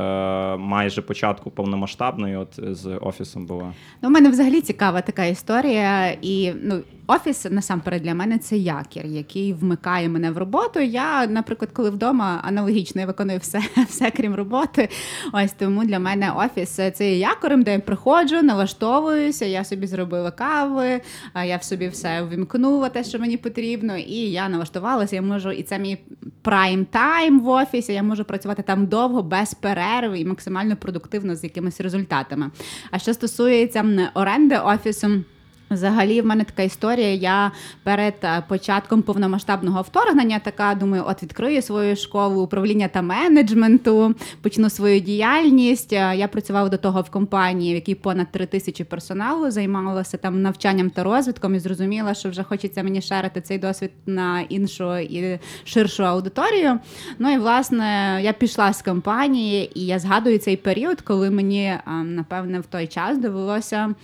майже 0.57 1.01
початку 1.01 1.51
повномасштабної, 1.51 2.35
от 2.35 2.59
з 2.75 2.88
офісом 3.01 3.45
була. 3.45 3.73
Ну, 4.01 4.09
у 4.09 4.11
мене 4.11 4.29
взагалі 4.29 4.61
цікава 4.61 5.01
така 5.01 5.25
історія. 5.25 6.17
І 6.21 6.53
ну, 6.63 6.81
офіс 7.07 7.45
насамперед 7.51 8.01
для 8.01 8.15
мене 8.15 8.38
це 8.38 8.57
якір, 8.57 9.05
який 9.05 9.53
вмикає 9.53 10.09
мене 10.09 10.31
в 10.31 10.38
роботу. 10.38 10.79
Я, 10.79 11.27
наприклад, 11.27 11.71
коли 11.73 11.89
вдома 11.89 12.41
аналогічно 12.43 13.01
я 13.01 13.07
виконую 13.07 13.39
все, 13.39 13.61
все 13.89 14.11
крім 14.11 14.35
роботи. 14.35 14.89
Ось 15.33 15.51
тому 15.51 15.85
для 15.85 15.99
мене 15.99 16.31
офіс 16.31 16.69
це 16.69 17.11
є 17.11 17.17
якорем, 17.17 17.63
де 17.63 17.71
я 17.71 17.79
приходжу, 17.79 18.41
налаштовуюся. 18.41 19.45
Я 19.45 19.63
собі 19.63 19.88
зробила 19.88 20.31
кави, 20.31 21.01
я 21.45 21.57
в 21.57 21.63
собі 21.63 21.88
все 21.88 22.23
ввімкнула, 22.23 22.89
те, 22.89 23.03
що 23.03 23.19
мені 23.19 23.38
потрібно, 23.38 23.97
і 23.97 24.15
я 24.15 24.49
налаштувалася. 24.49 25.15
Я 25.15 25.21
можу, 25.21 25.51
і 25.51 25.63
це 25.65 25.80
мій 25.80 25.97
прайм 26.41 26.86
тайм 26.86 27.39
в 27.39 27.47
офісі. 27.47 27.93
Я 27.93 28.04
можу 28.04 28.25
працювати 28.25 28.63
там 28.63 28.88
довго, 28.88 29.23
без 29.23 29.54
перерв 29.54 30.13
і 30.13 30.25
максимально 30.25 30.75
продуктивно 30.75 31.36
з 31.36 31.43
якимись 31.43 31.82
результатами. 31.82 32.51
А 32.91 32.99
що 32.99 33.13
стосується 33.13 34.10
оренди 34.13 34.58
офісу. 34.58 35.23
Взагалі, 35.71 36.21
в 36.21 36.25
мене 36.25 36.43
така 36.43 36.63
історія. 36.63 37.13
Я 37.13 37.51
перед 37.84 38.13
е, 38.23 38.43
початком 38.47 39.01
повномасштабного 39.01 39.82
вторгнення 39.82 40.39
така 40.39 40.75
думаю, 40.75 41.04
от 41.08 41.23
відкрию 41.23 41.62
свою 41.62 41.95
школу 41.95 42.41
управління 42.41 42.88
та 42.88 43.01
менеджменту, 43.01 44.15
почну 44.41 44.69
свою 44.69 44.99
діяльність. 44.99 45.93
Е, 45.93 46.15
Я 46.15 46.28
працювала 46.28 46.69
до 46.69 46.78
того 46.78 47.01
в 47.01 47.10
компанії, 47.10 47.73
в 47.73 47.75
якій 47.75 47.95
понад 47.95 48.32
три 48.32 48.45
тисячі 48.45 48.84
персоналу 48.84 49.51
займалася 49.51 50.17
там 50.17 50.41
навчанням 50.41 50.89
та 50.89 51.04
розвитком, 51.04 51.56
і 51.56 51.60
зрозуміла, 51.60 52.13
що 52.13 52.30
вже 52.30 52.43
хочеться 52.43 52.84
мені 52.84 53.01
шарити 53.01 53.41
цей 53.41 53.58
досвід 53.58 53.91
на 54.06 54.41
іншу 54.41 54.97
і 54.97 55.39
ширшу 55.63 56.06
аудиторію. 56.06 56.80
Ну 57.19 57.34
і 57.34 57.38
власне 57.38 58.19
я 58.23 58.34
пішла 58.34 58.73
з 58.73 58.82
компанії, 58.82 59.71
і 59.80 59.86
я 59.86 59.99
згадую 59.99 60.39
цей 60.39 60.58
період, 60.58 61.01
коли 61.01 61.30
мені 61.30 61.63
е, 61.63 61.82
напевне 62.04 62.60
в 62.60 62.65
той 62.65 62.88
час 62.88 63.17
довелося 63.17 63.95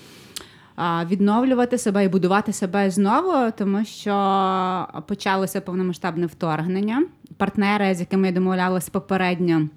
відновлювати 1.06 1.78
себе 1.78 2.06
і 2.06 2.08
будувати 2.08 2.54
себе 2.54 2.90
знову, 2.92 3.52
тому 3.58 3.86
що 3.86 4.88
почалося 5.08 5.62
повномасштабне 5.62 6.26
вторгнення. 6.26 7.06
Партнери, 7.38 7.96
з 7.96 8.00
якими 8.00 8.28
я 8.28 8.34
домовлялася 8.34 8.92
попередньо. 8.92 9.68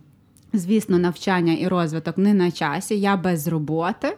Звісно, 0.57 0.99
навчання 0.99 1.53
і 1.53 1.69
розвиток 1.69 2.19
не 2.19 2.35
на 2.35 2.51
часі, 2.51 3.01
я 3.01 3.17
без 3.17 3.49
роботи. 3.49 4.17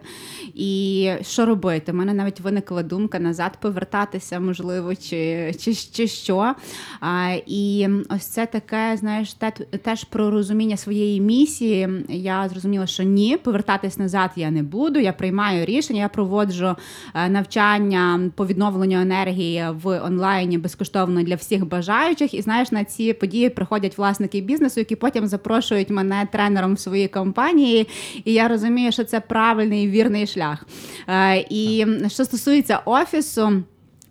І 0.55 1.11
що 1.23 1.47
робити? 1.47 1.93
У 1.93 1.95
мене 1.95 2.15
навіть 2.15 2.41
виникла 2.41 2.83
думка 2.83 3.19
назад 3.19 3.59
повертатися, 3.61 4.41
можливо, 4.41 4.95
чи, 4.95 5.53
чи, 5.59 5.75
чи 5.75 6.07
що. 6.07 6.55
А, 7.01 7.37
і 7.47 7.89
ось 8.09 8.27
це 8.27 8.47
таке, 8.47 8.97
знаєш, 9.01 9.35
те, 9.35 9.51
теж 9.83 10.05
про 10.05 10.31
розуміння 10.31 10.77
своєї 10.77 11.21
місії. 11.21 11.89
Я 12.09 12.49
зрозуміла, 12.49 12.87
що 12.87 13.03
ні, 13.03 13.37
повертатись 13.37 13.99
назад 13.99 14.31
я 14.37 14.51
не 14.51 14.63
буду. 14.63 14.99
Я 14.99 15.13
приймаю 15.13 15.65
рішення, 15.65 16.01
я 16.01 16.09
проводжу 16.09 16.77
е, 17.15 17.29
навчання 17.29 18.31
по 18.35 18.47
відновленню 18.47 19.01
енергії 19.01 19.65
в 19.83 20.01
онлайні 20.01 20.59
безкоштовно 20.59 21.23
для 21.23 21.35
всіх 21.35 21.67
бажаючих. 21.67 22.35
І 22.35 22.43
знаєш, 22.43 22.73
на 22.73 22.85
ці 22.85 23.13
події 23.13 23.51
приходять 23.51 23.99
власники 23.99 24.41
бізнесу, 24.41 24.81
які 24.81 24.97
потім 24.97 25.27
запрошують 25.27 25.91
мене 25.91 26.26
тренером 26.27 26.75
в 26.75 26.81
своїй 26.81 27.09
компанії. 27.09 27.89
І 28.25 28.33
я 28.33 28.49
розумію, 28.49 28.93
що 28.93 29.05
це 29.05 29.21
правильний 29.21 29.89
вірний 29.89 30.27
шлях. 30.27 30.67
Е, 31.09 31.47
І 31.51 31.87
що 32.09 32.25
стосується 32.25 32.81
офісу. 32.85 33.63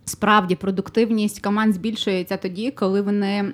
Справді 0.08 0.54
продуктивність 0.54 1.40
команд 1.40 1.74
збільшується 1.74 2.36
тоді, 2.36 2.70
коли 2.70 3.00
вони 3.02 3.26
е, 3.28 3.52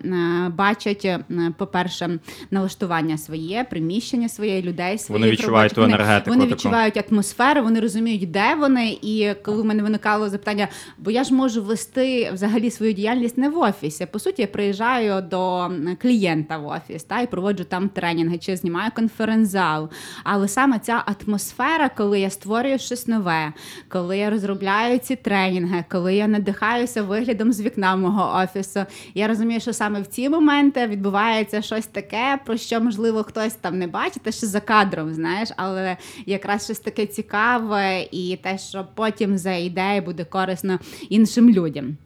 бачать, 0.56 1.04
е, 1.04 1.24
по-перше, 1.58 2.18
налаштування 2.50 3.18
своє, 3.18 3.66
приміщення 3.70 4.28
своє, 4.28 4.62
людей 4.62 4.98
своїх 4.98 5.32
відчувають 5.32 5.72
робочих. 5.72 5.96
ту 5.96 6.02
енергетику 6.02 6.30
Вони 6.30 6.44
таку. 6.44 6.54
відчувають 6.56 7.12
атмосферу, 7.12 7.62
вони 7.62 7.80
розуміють, 7.80 8.30
де 8.30 8.54
вони. 8.54 8.98
І 9.02 9.32
коли 9.42 9.62
в 9.62 9.64
мене 9.64 9.82
виникало 9.82 10.28
запитання, 10.28 10.68
бо 10.98 11.10
я 11.10 11.24
ж 11.24 11.34
можу 11.34 11.62
вести 11.62 12.30
взагалі 12.32 12.70
свою 12.70 12.92
діяльність 12.92 13.38
не 13.38 13.48
в 13.48 13.58
офісі. 13.58 14.06
По 14.06 14.18
суті, 14.18 14.42
я 14.42 14.48
приїжджаю 14.48 15.22
до 15.30 15.70
клієнта 16.02 16.58
в 16.58 16.66
офіс 16.66 17.04
та 17.04 17.20
і 17.20 17.26
проводжу 17.26 17.64
там 17.64 17.88
тренінги 17.88 18.38
чи 18.38 18.56
знімаю 18.56 18.90
конференц-зал. 18.96 19.88
Але 20.24 20.48
саме 20.48 20.78
ця 20.78 21.04
атмосфера, 21.06 21.88
коли 21.96 22.20
я 22.20 22.30
створюю 22.30 22.78
щось 22.78 23.08
нове, 23.08 23.52
коли 23.88 24.18
я 24.18 24.30
розробляю 24.30 24.98
ці 24.98 25.16
тренінги, 25.16 25.84
коли 25.90 26.14
я 26.14 26.28
надихаюся 26.42 27.02
виглядом 27.02 27.52
з 27.52 27.60
вікна 27.60 27.96
мого 27.96 28.42
офісу, 28.42 28.80
я 29.14 29.28
розумію, 29.28 29.60
що 29.60 29.72
саме 29.72 30.00
в 30.00 30.06
ці 30.06 30.28
моменти 30.28 30.86
відбувається 30.86 31.62
щось 31.62 31.86
таке, 31.86 32.38
про 32.46 32.56
що 32.56 32.80
можливо 32.80 33.22
хтось 33.22 33.54
там 33.54 33.78
не 33.78 33.86
бачить, 33.86 34.22
те, 34.22 34.32
що 34.32 34.46
за 34.46 34.60
кадром, 34.60 35.14
знаєш, 35.14 35.48
але 35.56 35.96
якраз 36.26 36.64
щось 36.64 36.78
таке 36.78 37.06
цікаве, 37.06 38.08
і 38.10 38.38
те, 38.42 38.58
що 38.58 38.86
потім 38.94 39.38
за 39.38 39.52
ідею 39.52 40.02
буде 40.02 40.24
корисно 40.24 40.78
іншим 41.08 41.50
людям. 41.50 41.96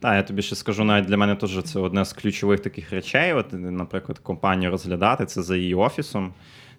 Так, 0.00 0.14
я 0.14 0.22
тобі 0.22 0.42
ще 0.42 0.56
скажу, 0.56 0.84
навіть 0.84 1.06
для 1.06 1.16
мене 1.16 1.36
теж 1.36 1.62
це 1.62 1.78
одне 1.78 2.04
з 2.04 2.12
ключових 2.12 2.60
таких 2.60 2.90
речей. 2.90 3.32
От, 3.32 3.46
наприклад, 3.52 4.18
компанію 4.18 4.70
розглядати 4.70 5.26
це 5.26 5.42
за 5.42 5.56
її 5.56 5.74
офісом. 5.74 6.32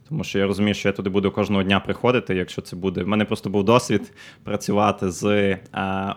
Тому 0.09 0.23
що 0.23 0.39
я 0.39 0.47
розумію, 0.47 0.73
що 0.73 0.89
я 0.89 0.93
туди 0.93 1.09
буду 1.09 1.31
кожного 1.31 1.63
дня 1.63 1.79
приходити, 1.79 2.35
якщо 2.35 2.61
це 2.61 2.75
буде. 2.75 3.03
В 3.03 3.07
мене 3.07 3.25
просто 3.25 3.49
був 3.49 3.63
досвід 3.63 4.13
працювати 4.43 5.11
з 5.11 5.23
е, 5.25 5.59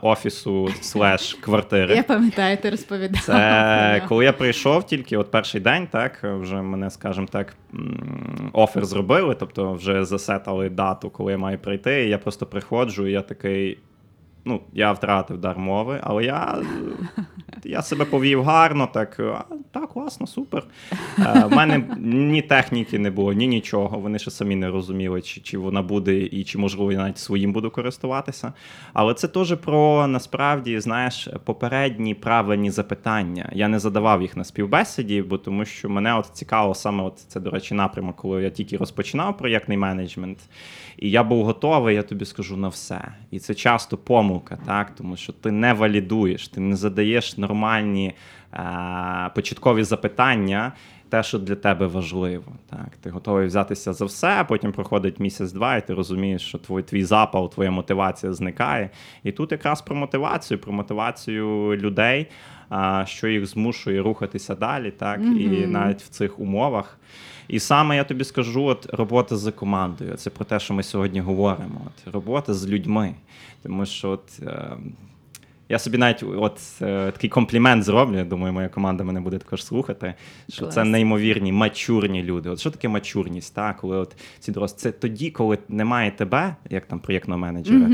офісу 0.03 0.69
слеш 0.81 1.35
квартири. 1.35 1.97
Я 1.97 2.03
пам'ятаю, 2.03 2.57
ти 2.57 2.71
розповідав. 2.71 3.23
Це 3.23 4.03
коли 4.09 4.25
я 4.25 4.33
прийшов 4.33 4.87
тільки 4.87 5.17
от 5.17 5.31
перший 5.31 5.61
день, 5.61 5.89
так 5.93 6.21
вже 6.25 6.63
мене, 6.63 6.91
скажімо 6.91 7.27
так, 7.31 7.57
офер 8.53 8.85
зробили, 8.85 9.35
тобто 9.35 9.73
вже 9.73 10.05
засетали 10.05 10.69
дату, 10.69 11.11
коли 11.11 11.33
я 11.33 11.39
маю 11.39 11.59
прийти. 11.59 12.05
І 12.05 12.09
я 12.09 12.19
просто 12.19 12.47
приходжу, 12.47 13.07
і 13.07 13.13
я 13.13 13.23
такий. 13.23 13.79
Ну, 14.49 14.61
я 14.73 14.93
втратив 14.93 15.39
дар 15.39 15.59
мови, 15.59 16.01
але 16.03 16.25
я, 16.25 16.59
я 17.65 17.83
себе 17.83 18.05
повів 18.05 18.43
гарно, 18.43 18.89
так, 18.93 19.21
а, 19.21 19.45
так, 19.71 19.89
класно, 19.89 20.27
супер. 20.27 20.65
Е, 21.19 21.45
в 21.45 21.53
мене 21.53 21.85
ні 21.99 22.43
техніки 22.43 22.99
не 22.99 23.11
було, 23.11 23.33
ні 23.33 23.47
нічого. 23.47 23.99
Вони 23.99 24.19
ще 24.19 24.31
самі 24.31 24.57
не 24.57 24.71
розуміли, 24.71 25.23
чи, 25.23 25.41
чи 25.41 25.59
вона 25.59 25.83
буде, 25.83 26.17
і 26.17 26.45
чи 26.45 26.59
можливо 26.59 26.93
я 26.93 26.99
навіть 26.99 27.19
своїм 27.19 27.53
буду 27.53 27.71
користуватися. 27.71 28.53
Але 28.93 29.15
це 29.15 29.29
теж 29.29 29.57
про 29.57 30.07
насправді, 30.07 30.81
знаєш, 30.81 31.29
попередні 31.45 32.15
правильні 32.15 32.71
запитання. 32.71 33.49
Я 33.53 33.69
не 33.69 33.79
задавав 33.79 34.23
їх 34.23 34.37
на 34.37 34.45
співбесіді, 34.45 35.23
бо 35.23 35.39
тому 35.39 35.65
що 35.65 35.89
мене 35.89 36.15
от 36.19 36.27
цікаво 36.33 36.75
саме 36.75 37.05
от 37.05 37.19
це, 37.19 37.41
до 37.41 37.51
речі, 37.51 37.75
напрямок, 37.75 38.17
коли 38.17 38.43
я 38.43 38.51
тільки 38.51 38.77
розпочинав 38.77 39.37
проєктний 39.37 39.79
менеджмент. 39.79 40.39
І 40.99 41.11
я 41.11 41.25
був 41.25 41.45
готовий, 41.45 41.95
я 41.95 42.03
тобі 42.03 42.25
скажу 42.25 42.57
на 42.57 42.69
все. 42.69 43.01
І 43.31 43.39
це 43.39 43.55
часто 43.55 43.97
помилка, 43.97 44.38
так 44.67 44.95
тому 44.95 45.17
що 45.17 45.33
ти 45.33 45.51
не 45.51 45.73
валідуєш, 45.73 46.49
ти 46.49 46.61
не 46.61 46.77
задаєш 46.77 47.39
нормальні 47.39 48.15
е- 48.55 49.31
початкові 49.35 49.83
запитання. 49.85 50.73
Те, 51.11 51.23
що 51.23 51.39
для 51.39 51.55
тебе 51.55 51.87
важливо, 51.87 52.53
так 52.71 52.97
ти 53.03 53.11
готовий 53.11 53.47
взятися 53.47 53.93
за 53.93 54.05
все. 54.05 54.29
а 54.29 54.45
Потім 54.45 54.73
проходить 54.73 55.21
місяць-два, 55.21 55.77
і 55.77 55.87
ти 55.87 55.95
розумієш, 55.95 56.43
що 56.43 56.59
твій 56.59 56.83
твій 56.83 57.05
запал, 57.05 57.53
твоя 57.53 57.71
мотивація 57.71 58.33
зникає. 58.33 58.91
І 59.25 59.33
тут 59.33 59.53
якраз 59.53 59.83
про 59.83 59.97
мотивацію, 59.97 60.59
про 60.59 60.73
мотивацію 60.73 61.77
людей, 61.77 62.27
а, 62.69 63.05
що 63.07 63.29
їх 63.29 63.47
змушує 63.47 64.03
рухатися 64.03 64.55
далі, 64.55 64.91
так 64.91 65.21
і 65.21 65.67
навіть 65.67 66.03
в 66.03 66.09
цих 66.09 66.39
умовах. 66.39 66.99
І 67.49 67.61
саме 67.61 67.97
я 67.97 68.05
тобі 68.05 68.25
скажу, 68.25 68.65
от 68.65 68.87
робота 68.93 69.37
з 69.37 69.51
командою. 69.51 70.15
Це 70.15 70.31
про 70.31 70.45
те, 70.45 70.61
що 70.61 70.75
ми 70.75 70.83
сьогодні 70.83 71.21
говоримо. 71.21 71.81
От 71.87 72.15
робота 72.15 72.55
з 72.55 72.69
людьми. 72.69 73.15
Тому 73.63 73.87
що 73.87 74.11
от. 74.11 74.41
Е, 74.43 74.77
я 75.71 75.79
собі 75.79 75.99
навіть 75.99 76.23
от 76.23 76.61
е, 76.83 77.11
такий 77.11 77.31
комплімент 77.31 77.85
зроблю. 77.85 78.17
Я 78.17 78.25
думаю, 78.25 78.53
моя 78.53 78.69
команда 78.69 79.05
мене 79.05 79.21
буде 79.21 79.39
також 79.39 79.65
слухати. 79.65 80.15
Що 80.49 80.63
Клас. 80.63 80.75
це 80.75 80.85
неймовірні, 80.85 81.53
мачурні 81.53 82.23
люди. 82.23 82.49
От 82.49 82.61
що 82.61 82.71
таке 82.71 82.89
мачурність? 82.89 83.55
Та? 83.55 83.73
Коли 83.73 83.97
от 83.97 84.17
ці 84.41 84.53
дорослі, 84.53 84.77
це 84.79 84.93
тоді, 84.93 85.31
коли 85.31 85.59
немає 85.69 86.11
тебе, 86.11 86.57
як 86.71 86.87
там 86.87 86.99
проєктного 86.99 87.41
менеджера, 87.41 87.91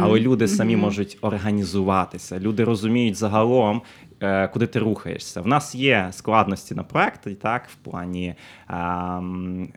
але 0.00 0.20
люди 0.20 0.48
самі 0.48 0.76
можуть 0.76 1.18
організуватися. 1.20 2.38
Люди 2.38 2.64
розуміють 2.64 3.16
загалом, 3.16 3.82
куди 4.52 4.66
ти 4.66 4.78
рухаєшся. 4.78 5.40
В 5.40 5.46
нас 5.46 5.74
є 5.74 6.08
складності 6.10 6.74
на 6.74 6.82
проекті, 6.82 7.30
так, 7.30 7.68
в 7.68 7.74
плані 7.74 8.34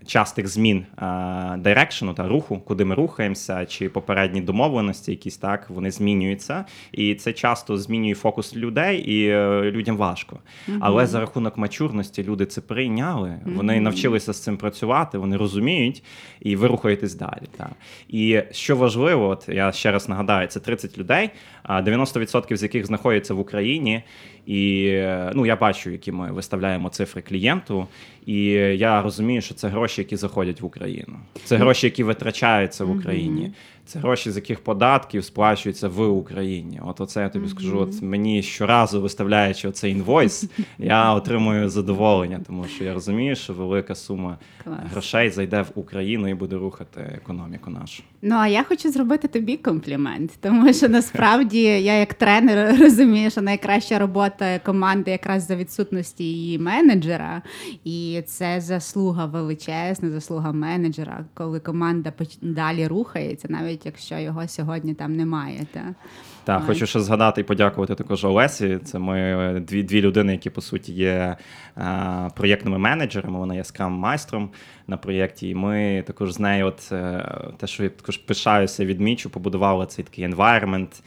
частих 0.05 0.47
змін 0.47 0.85
е, 0.97 1.57
дирекшену 1.57 2.13
та 2.13 2.27
руху, 2.27 2.59
куди 2.59 2.85
ми 2.85 2.95
рухаємося, 2.95 3.65
чи 3.65 3.89
попередні 3.89 4.41
домовленості, 4.41 5.11
якісь 5.11 5.37
так, 5.37 5.69
вони 5.69 5.91
змінюються. 5.91 6.65
І 6.91 7.15
це 7.15 7.33
часто 7.33 7.77
змінює 7.77 8.13
фокус 8.13 8.55
людей, 8.55 8.99
і 8.99 9.27
е, 9.27 9.61
людям 9.61 9.97
важко. 9.97 10.39
Але 10.79 11.05
за 11.07 11.19
рахунок 11.19 11.57
мачурності 11.57 12.23
люди 12.23 12.45
це 12.45 12.61
прийняли, 12.61 13.39
вони 13.45 13.81
навчилися 13.81 14.33
з 14.33 14.43
цим 14.43 14.57
працювати, 14.57 15.17
вони 15.17 15.37
розуміють, 15.37 16.03
і 16.39 16.55
ви 16.55 16.67
рухаєтесь 16.67 17.15
далі. 17.15 17.47
Так. 17.57 17.71
І 18.07 18.41
що 18.51 18.75
важливо, 18.75 19.27
от 19.27 19.49
я 19.49 19.71
ще 19.71 19.91
раз 19.91 20.09
нагадаю, 20.09 20.47
це 20.47 20.59
30 20.59 20.97
людей, 20.97 21.29
90% 21.69 22.57
з 22.57 22.63
яких 22.63 22.85
знаходяться 22.85 23.33
в 23.33 23.39
Україні. 23.39 24.03
І 24.45 24.85
е, 24.87 25.31
ну, 25.35 25.45
я 25.45 25.55
бачу, 25.55 25.89
які 25.89 26.11
ми 26.11 26.31
виставляємо 26.31 26.89
цифри 26.89 27.21
клієнту, 27.21 27.87
і 28.25 28.43
я 28.77 29.01
розумію, 29.01 29.41
що 29.41 29.53
це 29.53 29.67
гроші, 29.67 30.01
які 30.01 30.15
заходять 30.15 30.61
в 30.61 30.65
Україну. 30.65 31.19
Це 31.45 31.57
гроші, 31.57 31.87
які 31.87 32.03
витрачаються 32.03 32.85
в 32.85 32.91
Україні. 32.91 33.51
Це 33.85 33.99
гроші, 33.99 34.31
з 34.31 34.35
яких 34.35 34.59
податків 34.59 35.23
сплачуються 35.23 35.87
в 35.87 36.09
Україні. 36.09 36.81
От 36.85 37.01
оце 37.01 37.21
я 37.21 37.29
тобі 37.29 37.47
скажу. 37.47 37.79
От 37.79 38.01
мені 38.01 38.43
щоразу 38.43 39.01
виставляючи 39.01 39.67
оцей 39.67 39.91
інвойс, 39.91 40.45
я 40.77 41.13
отримую 41.13 41.69
задоволення, 41.69 42.39
тому 42.47 42.65
що 42.67 42.83
я 42.83 42.93
розумію, 42.93 43.35
що 43.35 43.53
велика 43.53 43.95
сума 43.95 44.37
Клас. 44.63 44.79
грошей 44.91 45.29
зайде 45.29 45.61
в 45.61 45.71
Україну 45.75 46.27
і 46.27 46.33
буде 46.33 46.55
рухати 46.55 47.01
економіку 47.15 47.69
нашу. 47.69 48.03
Ну 48.21 48.35
а 48.35 48.47
я 48.47 48.63
хочу 48.63 48.91
зробити 48.91 49.27
тобі 49.27 49.57
комплімент, 49.57 50.31
тому 50.41 50.73
що 50.73 50.89
насправді 50.89 51.61
я 51.61 51.93
як 51.93 52.13
тренер 52.13 52.79
розумію, 52.79 53.31
що 53.31 53.41
найкраща 53.41 53.99
робота 53.99 54.59
команди 54.59 55.11
якраз 55.11 55.47
за 55.47 55.55
відсутності 55.55 56.23
її 56.23 56.59
менеджера, 56.59 57.41
і 57.83 58.10
це 58.21 58.61
заслуга 58.61 59.25
величезна, 59.25 60.09
заслуга 60.09 60.51
менеджера, 60.51 61.25
коли 61.33 61.59
команда 61.59 62.13
далі 62.41 62.87
рухається, 62.87 63.47
навіть 63.51 63.85
якщо 63.85 64.17
його 64.17 64.47
сьогодні 64.47 64.93
там 64.93 65.15
немає. 65.15 65.65
Та? 65.73 65.95
Так, 66.43 66.63
хочу 66.65 66.85
ще 66.85 66.99
згадати 66.99 67.41
і 67.41 67.43
подякувати 67.43 67.95
також 67.95 68.25
Олесі. 68.25 68.79
Це 68.83 68.99
ми 68.99 69.63
дві, 69.67 69.83
дві 69.83 70.01
людини, 70.01 70.31
які 70.31 70.49
по 70.49 70.61
суті 70.61 70.93
є 70.93 71.37
е, 71.77 72.29
проєктними 72.35 72.77
менеджерами. 72.77 73.39
Вона 73.39 73.55
є 73.55 73.63
скрам-майстром 73.63 74.49
на 74.87 74.97
проєкті. 74.97 75.49
І 75.49 75.55
ми 75.55 76.03
також 76.07 76.31
з 76.31 76.39
нею, 76.39 76.65
от 76.65 76.91
е, 76.91 77.25
те, 77.57 77.67
що 77.67 77.83
я 77.83 77.89
також 77.89 78.17
пишаюся, 78.17 78.85
відмічу, 78.85 79.29
побудували 79.29 79.85
цей 79.85 80.05
такий 80.05 80.27
environment. 80.27 81.01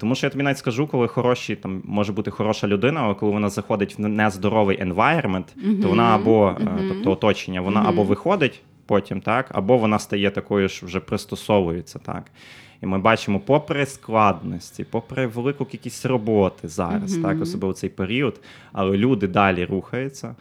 Тому 0.00 0.14
що 0.14 0.26
я 0.26 0.30
тобі 0.30 0.44
навіть 0.44 0.58
скажу, 0.58 0.86
коли 0.86 1.08
хороші, 1.08 1.56
там 1.56 1.82
може 1.84 2.12
бути 2.12 2.30
хороша 2.30 2.66
людина, 2.66 3.00
але 3.00 3.14
коли 3.14 3.32
вона 3.32 3.48
заходить 3.48 3.98
в 3.98 4.00
нездоровий 4.00 4.82
environment, 4.82 5.44
то 5.82 5.88
вона 5.88 6.14
або 6.14 6.56
е, 6.60 6.66
тобто 6.88 7.10
оточення, 7.10 7.60
вона 7.60 7.84
або 7.86 8.02
виходить 8.02 8.62
потім, 8.86 9.20
так, 9.20 9.46
або 9.52 9.78
вона 9.78 9.98
стає 9.98 10.30
такою 10.30 10.68
ж 10.68 10.86
вже 10.86 11.00
пристосовується, 11.00 11.98
так. 11.98 12.24
І 12.82 12.86
ми 12.86 12.98
бачимо, 12.98 13.40
попри 13.40 13.86
складності, 13.86 14.84
попри 14.84 15.26
велику 15.26 15.64
кількість 15.64 16.06
роботи 16.06 16.68
зараз, 16.68 17.16
так, 17.16 17.42
особливо 17.42 17.72
цей 17.72 17.90
період, 17.90 18.40
але 18.72 18.96
люди 18.96 19.26
далі 19.26 19.64
рухаються. 19.64 20.36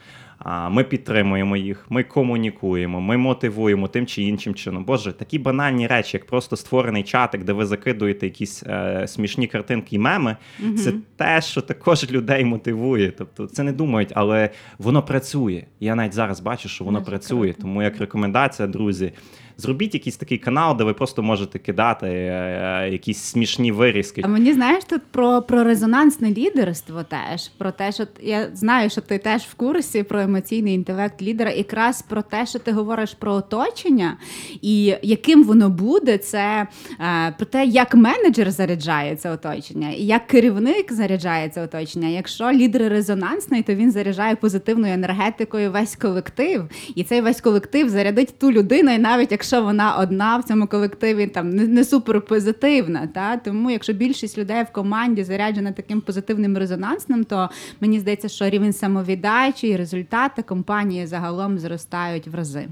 Ми 0.69 0.83
підтримуємо 0.83 1.57
їх, 1.57 1.85
ми 1.89 2.03
комунікуємо, 2.03 3.01
ми 3.01 3.17
мотивуємо 3.17 3.87
тим 3.87 4.05
чи 4.05 4.23
іншим 4.23 4.55
чином. 4.55 4.85
Боже, 4.85 5.13
такі 5.13 5.39
банальні 5.39 5.87
речі, 5.87 6.17
як 6.17 6.25
просто 6.25 6.55
створений 6.55 7.03
чатик, 7.03 7.43
де 7.43 7.53
ви 7.53 7.65
закидуєте 7.65 8.25
якісь 8.25 8.63
е, 8.63 9.03
смішні 9.07 9.47
картинки 9.47 9.95
і 9.95 9.99
меми. 9.99 10.35
Це 10.77 10.93
те, 11.15 11.41
що 11.41 11.61
також 11.61 12.11
людей 12.11 12.45
мотивує. 12.45 13.11
Тобто 13.11 13.47
це 13.47 13.63
не 13.63 13.71
думають, 13.71 14.11
але 14.15 14.49
воно 14.79 15.03
працює. 15.03 15.63
Я 15.79 15.95
навіть 15.95 16.13
зараз 16.13 16.39
бачу, 16.39 16.69
що 16.69 16.83
воно 16.83 16.99
Дуже 16.99 17.11
працює. 17.11 17.47
круто. 17.47 17.61
Тому 17.61 17.83
як 17.83 17.99
рекомендація, 17.99 18.67
друзі, 18.67 19.11
зробіть 19.57 19.93
якийсь 19.93 20.17
такий 20.17 20.37
канал, 20.37 20.77
де 20.77 20.83
ви 20.83 20.93
просто 20.93 21.23
можете 21.23 21.59
кидати 21.59 22.07
е, 22.07 22.89
якісь 22.91 23.17
смішні 23.17 23.71
вирізки. 23.71 24.21
А 24.25 24.27
мені 24.27 24.53
знаєш 24.53 24.83
тут 24.83 25.01
про, 25.11 25.41
про 25.41 25.63
резонансне 25.63 26.31
лідерство 26.31 27.03
теж. 27.03 27.47
Про 27.57 27.71
те, 27.71 27.91
що 27.91 28.03
я 28.21 28.49
знаю, 28.53 28.89
що 28.89 29.01
ти 29.01 29.17
теж 29.17 29.41
в 29.41 29.53
курсі 29.53 30.03
про 30.03 30.19
емоційний 30.21 30.75
інтелект 30.75 31.21
лідера, 31.21 31.51
якраз 31.51 32.01
про 32.01 32.21
те, 32.21 32.45
що 32.45 32.59
ти 32.59 32.71
говориш 32.71 33.13
про 33.13 33.33
оточення 33.33 34.17
і 34.61 34.95
яким 35.01 35.43
воно 35.43 35.69
буде, 35.69 36.17
це 36.17 36.67
е, 36.99 37.33
про 37.37 37.45
те, 37.45 37.65
як 37.65 37.95
менеджер 37.95 38.51
заряджає 38.51 39.15
це 39.15 39.31
оточення, 39.31 39.91
і 39.91 40.05
як 40.05 40.27
керівник 40.27 40.93
заряджає 40.93 41.49
це 41.49 41.63
оточення. 41.63 42.07
Якщо 42.07 42.51
лідер 42.51 42.91
резонансний, 42.91 43.63
то 43.63 43.75
він 43.75 43.91
заряджає 43.91 44.35
позитивною 44.35 44.93
енергетикою 44.93 45.71
весь 45.71 45.95
колектив, 45.95 46.69
і 46.95 47.03
цей 47.03 47.21
весь 47.21 47.41
колектив 47.41 47.89
зарядить 47.89 48.39
ту 48.39 48.51
людину, 48.51 48.93
і 48.93 48.97
навіть 48.97 49.31
якщо 49.31 49.46
вона 49.51 49.95
одна 49.95 50.37
в 50.37 50.43
цьому 50.43 50.67
колективі 50.67 51.27
там 51.27 51.49
не, 51.49 51.67
не 51.67 51.83
супер 51.83 52.21
позитивна. 52.21 53.07
Та 53.07 53.37
тому, 53.37 53.71
якщо 53.71 53.93
більшість 53.93 54.37
людей 54.37 54.63
в 54.63 54.71
команді 54.73 55.23
заряджена 55.23 55.71
таким 55.71 56.01
позитивним 56.01 56.57
резонансним, 56.57 57.23
то 57.23 57.49
мені 57.81 57.99
здається, 57.99 58.27
що 58.29 58.49
рівень 58.49 58.73
самовіддачі 58.73 59.67
і 59.67 59.75
результати 59.75 60.41
компанії 60.41 61.05
загалом 61.07 61.59
зростають 61.59 62.27
в 62.27 62.35
рази. 62.35 62.67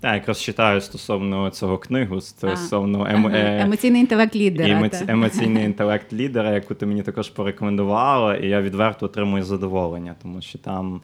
Так, 0.00 0.14
якраз 0.14 0.40
читаю 0.40 0.80
стосовно 0.80 1.50
цього 1.50 1.78
книгу, 1.78 2.16
А, 2.16 2.20
стосовно 2.20 3.06
емо, 3.10 3.30
е, 3.30 3.60
емоційний 3.62 4.00
інтелект 4.00 4.36
лідера. 4.36 4.68
емоці- 4.80 5.04
емоційний 5.10 5.64
інтелект 5.70 6.12
лідера, 6.12 6.50
яку 6.54 6.74
ти 6.74 6.86
мені 6.86 7.02
також 7.02 7.28
порекомендувала, 7.28 8.36
і 8.36 8.48
я 8.48 8.60
відверто 8.62 9.06
отримую 9.06 9.44
задоволення, 9.44 10.14
тому 10.22 10.42
що 10.42 10.58
там. 10.58 11.00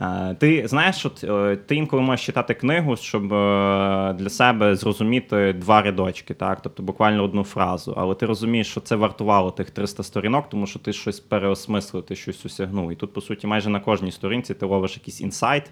Е, 0.00 0.36
Ти 0.40 0.68
знаєш, 0.68 1.06
от, 1.06 1.24
е, 1.24 1.56
ти 1.56 1.76
інколи 1.76 2.02
можеш 2.02 2.26
читати 2.26 2.54
книгу, 2.54 2.96
щоб 2.96 3.32
е, 3.32 4.12
для 4.18 4.28
себе 4.28 4.76
зрозуміти 4.76 5.52
два 5.52 5.82
рядочки, 5.82 6.34
так? 6.34 6.60
тобто 6.62 6.82
буквально 6.82 7.24
одну 7.24 7.44
фразу. 7.44 7.94
Але 7.96 8.14
ти 8.14 8.26
розумієш, 8.26 8.66
що 8.66 8.80
це 8.80 8.96
вартувало 8.96 9.50
тих 9.50 9.70
300 9.70 10.02
сторінок, 10.02 10.48
тому 10.48 10.66
що 10.66 10.78
ти 10.78 10.92
щось 10.92 11.20
переосмислив, 11.20 12.02
ти 12.02 12.16
щось 12.16 12.46
осягнув. 12.46 12.92
І 12.92 12.94
тут, 12.94 13.12
по 13.12 13.20
суті, 13.20 13.46
майже 13.46 13.70
на 13.70 13.80
кожній 13.80 14.12
сторінці 14.12 14.54
ти 14.54 14.66
ловиш 14.66 14.96
якийсь 14.96 15.20
інсайт. 15.20 15.70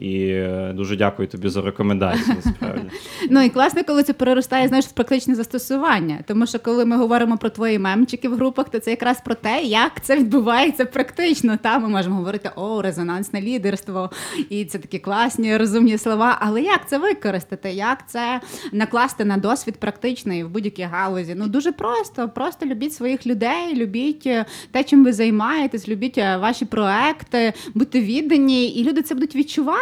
І 0.00 0.26
е, 0.26 0.72
дуже 0.76 0.96
дякую 0.96 1.28
тобі 1.28 1.48
за 1.48 1.62
рекомендацію. 1.62 2.36
Насправді. 2.44 2.82
Ну 3.30 3.42
і 3.42 3.48
класно, 3.48 3.84
коли 3.84 4.02
це 4.02 4.12
переростає 4.12 4.68
знаєш, 4.68 4.86
в 4.86 4.92
практичне 4.92 5.34
застосування. 5.34 6.18
Тому 6.26 6.46
що 6.46 6.58
коли 6.58 6.84
ми 6.84 6.96
говоримо 6.96 7.38
про 7.38 7.50
твої 7.50 7.78
мемчики 7.78 8.28
в 8.28 8.34
групах, 8.34 8.68
то 8.68 8.78
це 8.78 8.90
якраз 8.90 9.20
про 9.20 9.34
те, 9.34 9.62
як 9.62 10.04
це 10.04 10.16
відбувається 10.16 10.84
практично. 10.84 11.56
Та 11.62 11.78
ми 11.78 11.88
можемо 11.88 12.16
говорити 12.16 12.50
о, 12.56 12.82
резонансне 12.82 13.40
лідерство, 13.40 14.10
і 14.50 14.64
це 14.64 14.78
такі 14.78 14.98
класні, 14.98 15.56
розумні 15.56 15.98
слова. 15.98 16.38
Але 16.40 16.62
як 16.62 16.88
це 16.88 16.98
використати? 16.98 17.70
Як 17.70 18.08
це 18.08 18.40
накласти 18.72 19.24
на 19.24 19.36
досвід 19.36 19.76
практичний 19.76 20.44
в 20.44 20.48
будь-якій 20.48 20.82
галузі? 20.82 21.34
Ну 21.36 21.46
дуже 21.48 21.72
просто. 21.72 22.28
Просто 22.28 22.66
любіть 22.66 22.94
своїх 22.94 23.26
людей, 23.26 23.74
любіть 23.74 24.26
е, 24.26 24.44
те, 24.70 24.84
чим 24.84 25.04
ви 25.04 25.12
займаєтесь, 25.12 25.88
любіть 25.88 26.18
е, 26.18 26.36
ваші 26.36 26.64
проекти, 26.64 27.52
будьте 27.74 28.00
віддані, 28.00 28.68
і 28.68 28.84
люди 28.84 29.02
це 29.02 29.14
будуть 29.14 29.36
відчувати. 29.36 29.81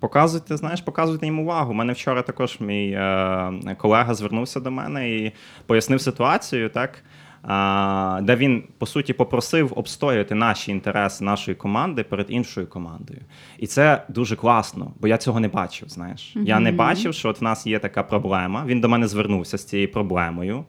Показуйте, 0.00 0.56
знаєш, 0.56 0.80
показуйте 0.80 1.26
їм 1.26 1.38
увагу. 1.38 1.70
У 1.70 1.74
мене 1.74 1.92
вчора 1.92 2.22
також 2.22 2.60
мій 2.60 2.90
е, 2.90 3.76
колега 3.78 4.14
звернувся 4.14 4.60
до 4.60 4.70
мене 4.70 5.10
і 5.10 5.32
пояснив 5.66 6.00
ситуацію, 6.00 6.68
так. 6.68 7.02
А, 7.48 8.20
де 8.22 8.36
він 8.36 8.64
по 8.78 8.86
суті 8.86 9.12
попросив 9.12 9.72
обстояти 9.76 10.34
наші 10.34 10.70
інтереси 10.70 11.24
нашої 11.24 11.54
команди 11.54 12.02
перед 12.02 12.26
іншою 12.28 12.66
командою. 12.66 13.20
І 13.58 13.66
це 13.66 14.02
дуже 14.08 14.36
класно, 14.36 14.92
бо 15.00 15.08
я 15.08 15.18
цього 15.18 15.40
не 15.40 15.48
бачив. 15.48 15.88
Знаєш, 15.88 16.36
я 16.36 16.60
не 16.60 16.72
бачив, 16.72 17.14
що 17.14 17.28
от 17.28 17.40
в 17.40 17.44
нас 17.44 17.66
є 17.66 17.78
така 17.78 18.02
проблема. 18.02 18.64
Він 18.66 18.80
до 18.80 18.88
мене 18.88 19.08
звернувся 19.08 19.58
з 19.58 19.64
цією 19.64 19.92
проблемою. 19.92 20.64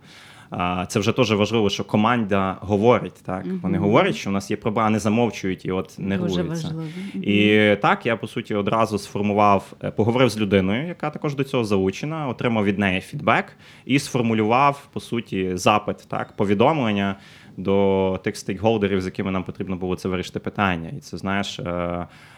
Це 0.87 0.99
вже 0.99 1.11
теж 1.11 1.31
важливо, 1.31 1.69
що 1.69 1.83
команда 1.83 2.57
говорить. 2.61 3.23
Так 3.25 3.45
вони 3.61 3.77
говорять, 3.77 4.15
що 4.15 4.29
в 4.29 4.33
нас 4.33 4.51
є 4.51 4.57
проблема, 4.57 4.87
а 4.87 4.89
не 4.89 4.99
замовчують 4.99 5.65
і 5.65 5.71
от 5.71 5.95
нервуються. 5.99 6.43
Важливо. 6.43 6.83
І 7.13 7.75
так 7.81 8.05
я 8.05 8.17
по 8.17 8.27
суті 8.27 8.55
одразу 8.55 8.97
сформував, 8.97 9.73
е, 9.83 9.91
поговорив 9.91 10.29
з 10.29 10.39
людиною, 10.39 10.87
яка 10.87 11.09
також 11.09 11.35
до 11.35 11.43
цього 11.43 11.63
залучена, 11.63 12.27
отримав 12.27 12.65
від 12.65 12.79
неї 12.79 13.01
фідбек 13.01 13.45
і 13.85 13.99
сформулював 13.99 14.87
по 14.93 14.99
суті 14.99 15.57
запит, 15.57 15.97
так 16.07 16.35
повідомлення 16.35 17.15
до 17.57 18.19
тих 18.23 18.37
стейкхолдерів, 18.37 19.01
з 19.01 19.05
якими 19.05 19.31
нам 19.31 19.43
потрібно 19.43 19.75
було 19.75 19.95
це 19.95 20.09
вирішити 20.09 20.39
питання. 20.39 20.89
І 20.97 20.99
це 20.99 21.17
знаєш. 21.17 21.59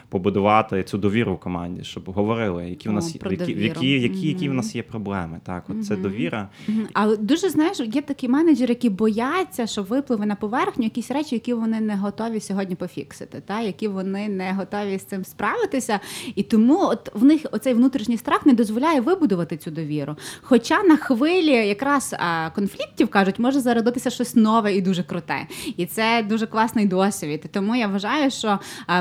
Побудувати 0.10 0.84
цю 0.84 0.98
довіру 0.98 1.34
в 1.34 1.40
команді, 1.40 1.84
щоб 1.84 2.12
говорили, 2.12 2.70
які 2.70 2.90
в 2.90 2.92
нас 2.92 3.14
про 3.14 3.32
які, 3.32 3.52
які, 3.52 3.90
які, 3.90 4.28
які 4.28 4.50
в 4.50 4.54
нас 4.54 4.76
є 4.76 4.84
проблеми. 4.84 5.40
Так, 5.44 5.64
от 5.68 5.86
це 5.86 5.96
довіра. 5.96 6.50
Але 6.94 7.18
дуже 7.18 7.50
знаєш, 7.50 7.80
є 7.80 8.02
такі 8.02 8.28
менеджери, 8.28 8.74
які 8.74 8.90
бояться, 8.90 9.68
що 9.68 9.84
випливе 9.84 10.26
на 10.26 10.36
поверхню 10.36 10.84
якісь 10.84 11.12
речі, 11.12 11.36
які 11.36 11.54
вони 11.54 11.82
не 11.82 11.96
готові 11.96 12.40
сьогодні 12.40 12.76
пофіксити, 12.76 13.42
та 13.46 13.62
які 13.62 13.88
вони 13.88 14.30
не 14.30 14.54
готові 14.54 15.00
з 15.00 15.04
цим 15.04 15.26
справитися. 15.26 16.00
І 16.36 16.44
тому 16.44 16.80
от 16.82 17.12
в 17.14 17.24
них 17.24 17.46
оцей 17.52 17.74
внутрішній 17.74 18.18
страх 18.18 18.46
не 18.46 18.54
дозволяє 18.54 19.02
вибудувати 19.02 19.58
цю 19.58 19.72
довіру. 19.72 20.16
Хоча 20.42 20.84
на 20.84 20.98
хвилі 20.98 21.52
якраз 21.52 22.16
конфліктів 22.56 23.08
кажуть, 23.08 23.40
може 23.40 23.60
зародитися 23.60 24.10
щось 24.10 24.36
нове 24.36 24.76
і 24.76 24.82
дуже 24.82 25.04
круте. 25.04 25.48
І 25.78 25.86
це 25.86 26.26
дуже 26.30 26.48
класний 26.48 26.86
досвід. 26.86 27.46
Тому 27.52 27.76
я 27.76 27.88
вважаю, 27.88 28.32
що 28.32 28.60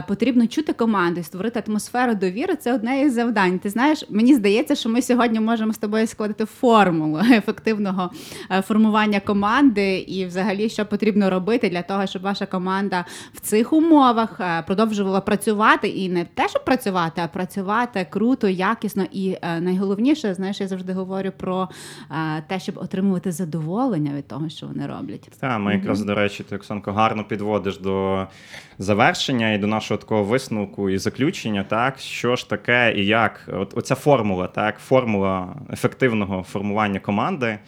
потрібно 0.09 0.47
чути 0.47 0.73
команду, 0.73 0.97
і 1.06 1.22
створити 1.22 1.62
атмосферу 1.68 2.14
довіри. 2.14 2.56
Це 2.56 2.74
одне 2.74 3.00
із 3.00 3.14
завдань. 3.14 3.58
Ти 3.58 3.70
знаєш, 3.70 4.04
мені 4.11 4.34
здається, 4.34 4.74
що 4.74 4.88
ми 4.88 5.02
сьогодні 5.02 5.40
можемо 5.40 5.72
з 5.72 5.78
тобою 5.78 6.06
складати 6.06 6.44
формулу 6.44 7.18
ефективного 7.32 8.11
е, 8.50 8.62
формування 8.62 9.20
команди 9.20 9.98
і, 9.98 10.26
взагалі, 10.26 10.68
що 10.68 10.87
потрібно 10.87 11.30
робити 11.30 11.68
для 11.68 11.82
того, 11.82 12.06
щоб 12.06 12.22
ваша 12.22 12.46
команда 12.46 13.04
в 13.34 13.40
цих 13.40 13.72
умовах 13.72 14.40
е, 14.40 14.62
продовжувала 14.66 15.20
працювати 15.20 15.88
і 15.88 16.08
не 16.08 16.24
те, 16.24 16.48
щоб 16.48 16.64
працювати, 16.64 17.20
а 17.24 17.28
працювати 17.28 18.06
круто, 18.11 18.48
якісно. 18.48 19.04
І 19.12 19.37
е, 19.42 19.61
найголовніше, 19.61 20.34
знаєш, 20.34 20.61
я 20.61 20.68
завжди 20.68 20.92
говорю 20.92 21.32
про 21.37 21.68
те, 22.48 22.61
щоб 22.61 22.78
отримувати 22.78 23.32
задоволення 23.32 24.12
від 24.16 24.28
того, 24.28 24.48
що 24.48 24.66
вони 24.66 24.87
роблять. 24.87 25.30
Так, 25.40 25.61
ми 25.61 25.74
якраз, 25.74 26.04
до 26.04 26.14
речі, 26.14 26.44
ти, 26.48 26.56
Оксанко, 26.56 26.92
гарно 26.92 27.24
підводиш 27.24 27.78
до 27.78 28.26
завершення 28.78 29.52
і 29.52 29.58
до 29.58 29.66
нашого 29.66 29.98
такого 29.98 30.24
висновку 30.24 30.88
і 30.88 30.98
заключення, 30.98 31.64
так, 31.64 31.98
що 31.98 32.37
ж 32.37 32.51
таке 32.51 32.94
і 32.96 33.07
як. 33.07 33.48
От, 33.53 33.79
оця 33.79 33.94
формула, 33.94 34.46
так, 34.46 34.79
формула 34.79 35.55
ефективного 35.72 36.42
формування 36.42 37.01
команди. 37.01 37.59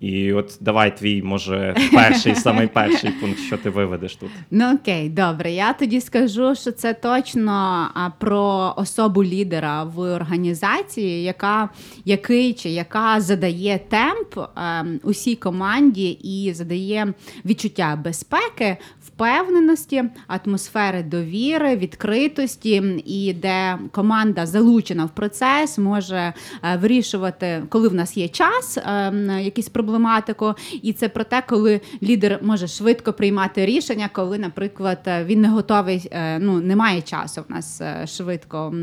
І 0.00 0.32
от 0.32 0.58
давай 0.60 0.96
твій, 0.96 1.22
може, 1.22 1.76
перший, 1.92 2.34
самий 2.46 2.66
перший 2.66 3.10
пункт, 3.10 3.38
що 3.38 3.56
ти 3.56 3.70
виведеш 3.70 4.16
тут. 4.16 4.30
Ну 4.50 4.74
окей, 4.74 5.08
добре. 5.08 5.52
Я 5.52 5.72
тоді 5.72 6.00
скажу, 6.00 6.54
що 6.54 6.72
це 6.72 6.94
точно 6.94 7.86
про 8.18 8.74
особу 8.76 9.24
лідера 9.24 9.84
в 9.84 9.98
організації, 9.98 11.22
яка 11.22 11.68
який 12.04 12.52
чи 12.52 12.70
яка 12.70 13.20
задає 13.20 13.80
темп 13.88 14.38
ем, 14.56 15.00
усій 15.02 15.36
команді 15.36 16.10
і 16.10 16.52
задає 16.52 17.14
відчуття 17.44 17.98
безпеки, 18.04 18.76
впевненості, 19.06 20.04
атмосфери 20.26 21.02
довіри, 21.02 21.76
відкритості, 21.76 23.02
і 23.06 23.32
де 23.32 23.78
команда 23.92 24.46
залучена 24.46 25.04
в 25.04 25.10
процес, 25.10 25.78
може 25.78 26.16
е, 26.16 26.76
вирішувати, 26.76 27.62
коли 27.68 27.88
в 27.88 27.94
нас 27.94 28.16
є 28.16 28.28
час, 28.28 28.78
ем, 28.84 29.30
якісь 29.40 29.68
проблематику. 29.90 30.54
І 30.82 30.92
це 30.92 31.08
про 31.08 31.24
те, 31.24 31.42
коли 31.48 31.80
лідер 32.02 32.38
може 32.42 32.68
швидко 32.68 33.12
приймати 33.12 33.66
рішення, 33.66 34.10
коли, 34.12 34.38
наприклад, 34.38 34.98
е, 35.06 35.24
він 35.24 35.40
не 35.40 35.48
готовий, 35.48 36.08
е, 36.10 36.38
ну 36.38 36.60
немає 36.60 37.02
часу 37.02 37.44
в 37.48 37.52
нас 37.52 37.80
е, 37.80 38.06
швидко 38.06 38.74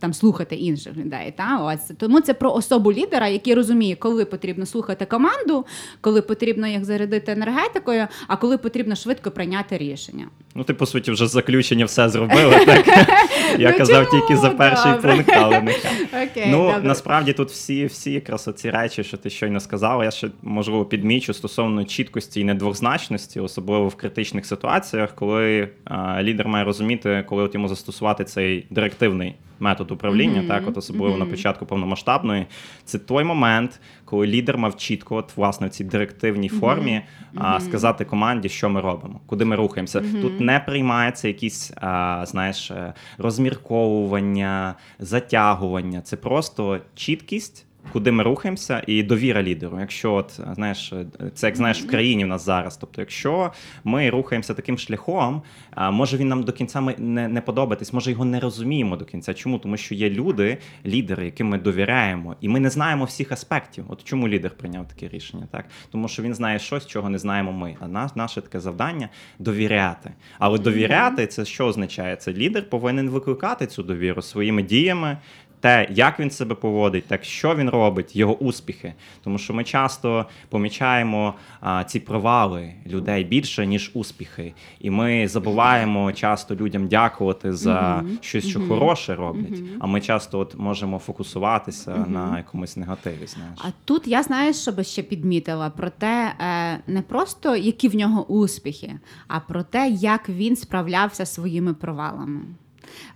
там 0.00 0.14
слухати 0.14 0.56
інших 0.56 0.96
людей. 0.96 1.34
Та 1.36 1.58
ось 1.58 1.96
тому 1.98 2.20
це 2.20 2.34
про 2.34 2.52
особу 2.52 2.92
лідера, 2.92 3.28
який 3.28 3.54
розуміє, 3.54 3.96
коли 3.96 4.24
потрібно 4.24 4.66
слухати 4.66 5.04
команду, 5.04 5.66
коли 6.00 6.22
потрібно 6.22 6.66
їх 6.66 6.84
зарядити 6.84 7.32
енергетикою, 7.32 8.06
а 8.26 8.36
коли 8.36 8.58
потрібно 8.58 8.96
швидко 8.96 9.30
прийняти 9.30 9.78
рішення. 9.78 10.26
Ну, 10.54 10.64
ти, 10.64 10.74
по 10.74 10.86
суті, 10.86 11.10
вже 11.10 11.26
заключення 11.26 11.84
все 11.84 12.08
зробила. 12.08 12.64
Так? 12.64 12.86
Я 13.58 13.70
Ну, 13.70 13.78
казав 13.78 14.10
тільки 14.10 14.36
за 14.36 14.50
перший 14.50 14.92
пункт, 14.92 15.32
але 15.34 15.60
нехай. 15.60 15.92
Ну, 16.46 16.74
насправді 16.82 17.32
тут 17.32 17.50
всі, 17.50 17.86
всі 17.86 18.12
якраз 18.12 18.48
оці 18.48 18.70
речі, 18.70 19.04
що 19.04 19.16
ти 19.16 19.30
щойно 19.30 19.60
сказала, 19.60 20.04
я 20.04 20.10
ще 20.10 20.28
можливо 20.52 20.84
підмічу 20.84 21.34
стосовно 21.34 21.84
чіткості 21.84 22.40
і 22.40 22.44
недвозначності, 22.44 23.40
особливо 23.40 23.88
в 23.88 23.94
критичних 23.94 24.46
ситуаціях, 24.46 25.14
коли 25.14 25.68
а, 25.84 26.22
лідер 26.22 26.48
має 26.48 26.64
розуміти, 26.64 27.24
коли 27.28 27.42
от 27.42 27.54
йому 27.54 27.68
застосувати 27.68 28.24
цей 28.24 28.66
директивний 28.70 29.34
метод 29.62 29.90
управління, 29.90 30.38
Мгм, 30.38 30.48
так, 30.48 30.68
от 30.68 30.76
особливо 30.76 31.16
на 31.16 31.26
початку 31.26 31.66
повномасштабної. 31.66 32.46
Це 32.84 32.98
той 32.98 33.24
момент, 33.24 33.80
коли 34.04 34.26
лідер 34.26 34.58
мав 34.58 34.76
чітко, 34.76 35.16
от 35.16 35.36
власне 35.36 35.66
в 35.66 35.70
цій 35.70 35.84
директивній 35.84 36.48
формі, 36.48 37.02
а, 37.34 37.60
сказати 37.60 38.04
команді, 38.04 38.48
що 38.48 38.68
ми 38.70 38.80
робимо, 38.80 39.20
куди 39.26 39.44
ми 39.44 39.56
рухаємося. 39.56 40.02
Тут 40.22 40.40
не 40.40 40.60
приймається 40.60 41.28
якісь, 41.28 41.72
а, 41.76 42.24
знаєш, 42.26 42.70
е, 42.70 42.94
розмірковування, 43.18 44.74
затягування. 44.98 46.00
Це 46.00 46.16
просто 46.16 46.78
чіткість. 46.94 47.66
Куди 47.92 48.12
ми 48.12 48.22
рухаємося, 48.22 48.82
і 48.86 49.02
довіра 49.02 49.42
лідеру. 49.42 49.80
Якщо 49.80 50.12
от 50.12 50.40
знаєш, 50.52 50.92
це 51.34 51.46
як 51.46 51.56
знаєш 51.56 51.82
в 51.82 51.86
країні 51.86 52.24
в 52.24 52.28
нас 52.28 52.44
зараз. 52.44 52.76
Тобто, 52.76 53.00
якщо 53.00 53.52
ми 53.84 54.10
рухаємося 54.10 54.54
таким 54.54 54.78
шляхом, 54.78 55.42
може 55.90 56.16
він 56.16 56.28
нам 56.28 56.42
до 56.42 56.52
кінця 56.52 56.80
не, 56.80 57.28
не 57.28 57.40
подобатись, 57.40 57.92
може 57.92 58.10
його 58.10 58.24
не 58.24 58.40
розуміємо 58.40 58.96
до 58.96 59.04
кінця. 59.04 59.34
Чому? 59.34 59.58
Тому 59.58 59.76
що 59.76 59.94
є 59.94 60.10
люди, 60.10 60.58
лідери, 60.86 61.24
яким 61.24 61.48
ми 61.48 61.58
довіряємо, 61.58 62.36
і 62.40 62.48
ми 62.48 62.60
не 62.60 62.70
знаємо 62.70 63.04
всіх 63.04 63.32
аспектів. 63.32 63.84
От 63.88 64.04
чому 64.04 64.28
лідер 64.28 64.50
прийняв 64.50 64.88
таке 64.88 65.08
рішення? 65.08 65.48
Так 65.50 65.64
тому 65.90 66.08
що 66.08 66.22
він 66.22 66.34
знає 66.34 66.58
щось, 66.58 66.86
чого 66.86 67.08
не 67.08 67.18
знаємо 67.18 67.52
ми. 67.52 67.76
А 67.80 67.88
наш, 67.88 68.16
наше 68.16 68.40
таке 68.40 68.60
завдання 68.60 69.08
довіряти. 69.38 70.10
Але 70.38 70.58
довіряти 70.58 71.26
це 71.26 71.44
що 71.44 71.66
означає? 71.66 72.16
Це 72.16 72.32
лідер 72.32 72.70
повинен 72.70 73.10
викликати 73.10 73.66
цю 73.66 73.82
довіру 73.82 74.22
своїми 74.22 74.62
діями. 74.62 75.18
Те, 75.62 75.86
як 75.90 76.20
він 76.20 76.30
себе 76.30 76.54
поводить, 76.54 77.04
так 77.06 77.24
що 77.24 77.54
він 77.54 77.70
робить, 77.70 78.16
його 78.16 78.36
успіхи. 78.38 78.94
Тому 79.24 79.38
що 79.38 79.54
ми 79.54 79.64
часто 79.64 80.26
помічаємо 80.48 81.34
а, 81.60 81.84
ці 81.84 82.00
провали 82.00 82.72
людей 82.86 83.24
більше, 83.24 83.66
ніж 83.66 83.90
успіхи. 83.94 84.54
І 84.80 84.90
ми 84.90 85.28
забуваємо 85.28 86.12
часто 86.12 86.54
людям 86.54 86.88
дякувати 86.88 87.52
за 87.52 88.00
Мгм. 88.04 88.18
щось, 88.20 88.48
що 88.48 88.58
Мгм. 88.58 88.68
хороше 88.68 89.14
роблять. 89.14 89.50
Мгм. 89.50 89.68
А 89.80 89.86
ми 89.86 90.00
часто 90.00 90.38
от 90.38 90.54
можемо 90.58 90.98
фокусуватися 90.98 92.04
на 92.08 92.36
якомусь 92.38 92.76
негативі. 92.76 93.26
Знаєш. 93.26 93.58
А 93.58 93.68
тут 93.84 94.06
я 94.06 94.22
знаю, 94.22 94.54
що 94.54 94.72
би 94.72 94.84
ще 94.84 95.02
підмітила 95.02 95.70
про 95.70 95.90
те, 95.90 96.32
е, 96.40 96.78
не 96.86 97.02
просто 97.02 97.56
які 97.56 97.88
в 97.88 97.94
нього 97.94 98.26
успіхи, 98.26 98.92
а 99.28 99.40
про 99.40 99.62
те, 99.62 99.88
як 99.88 100.28
він 100.28 100.56
справлявся 100.56 101.26
своїми 101.26 101.74
провалами. 101.74 102.40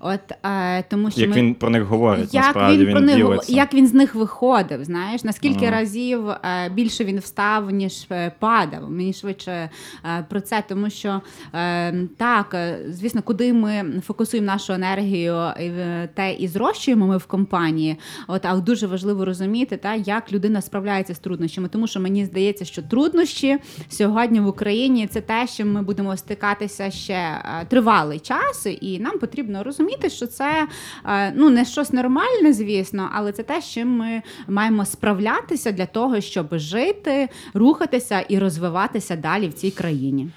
От 0.00 0.20
е, 0.44 0.82
тому 0.82 1.10
що 1.10 1.20
Як 1.20 1.30
ми... 1.30 1.36
він 1.36 1.54
про 1.54 1.70
них 1.70 1.82
говорить, 1.82 2.34
як 2.34 2.44
насправді 2.44 2.84
він 2.84 2.92
про 2.92 3.00
них 3.00 3.16
ділиться. 3.16 3.52
як 3.52 3.74
він 3.74 3.86
з 3.86 3.94
них 3.94 4.14
виходив? 4.14 4.84
Знаєш, 4.84 5.24
наскільки 5.24 5.66
Ага. 5.66 5.76
разів 5.76 6.28
е, 6.28 6.70
більше 6.74 7.04
він 7.04 7.18
встав, 7.18 7.70
ніж 7.70 8.06
е, 8.10 8.32
падав? 8.38 8.90
Мені 8.90 9.12
швидше 9.12 9.70
е, 10.04 10.26
про 10.28 10.40
це, 10.40 10.62
тому 10.68 10.90
що 10.90 11.20
е, 11.54 11.92
так, 12.16 12.54
е, 12.54 12.78
звісно, 12.88 13.22
куди 13.22 13.52
ми 13.52 13.84
фокусуємо 14.06 14.46
нашу 14.46 14.72
енергію, 14.72 15.34
е, 15.34 16.08
те 16.14 16.32
і 16.32 16.48
зрощуємо 16.48 17.06
ми 17.06 17.16
в 17.16 17.26
компанії. 17.26 17.96
От 18.28 18.46
але 18.46 18.60
дуже 18.60 18.86
важливо 18.86 19.24
розуміти, 19.24 19.76
та 19.76 19.94
як 19.94 20.32
людина 20.32 20.60
справляється 20.60 21.14
з 21.14 21.18
труднощами, 21.18 21.68
тому 21.68 21.86
що 21.86 22.00
мені 22.00 22.24
здається, 22.24 22.64
що 22.64 22.82
труднощі 22.82 23.58
сьогодні 23.88 24.40
в 24.40 24.46
Україні 24.46 25.06
це 25.06 25.20
те, 25.20 25.46
що 25.46 25.66
ми 25.66 25.82
будемо 25.82 26.16
стикатися 26.16 26.90
ще 26.90 27.28
тривалий 27.68 28.18
час, 28.18 28.66
і 28.80 28.98
нам 28.98 29.18
потрібно 29.18 29.62
розуміти, 29.66 30.10
що 30.10 30.26
це 30.26 30.66
е, 31.06 31.32
ну 31.36 31.50
не 31.50 31.64
щось 31.64 31.92
нормальне, 31.92 32.52
звісно, 32.52 33.10
але 33.12 33.32
це 33.32 33.42
те, 33.42 33.60
з 33.60 33.70
чим 33.70 33.88
ми 33.96 34.22
маємо 34.48 34.84
справлятися 34.84 35.72
для 35.72 35.86
того, 35.86 36.20
щоб 36.20 36.58
жити, 36.58 37.28
рухатися 37.54 38.20
і 38.20 38.38
розвиватися 38.38 39.16
далі 39.16 39.48
в 39.48 39.52
цій 39.52 39.70
країні. 39.70 40.28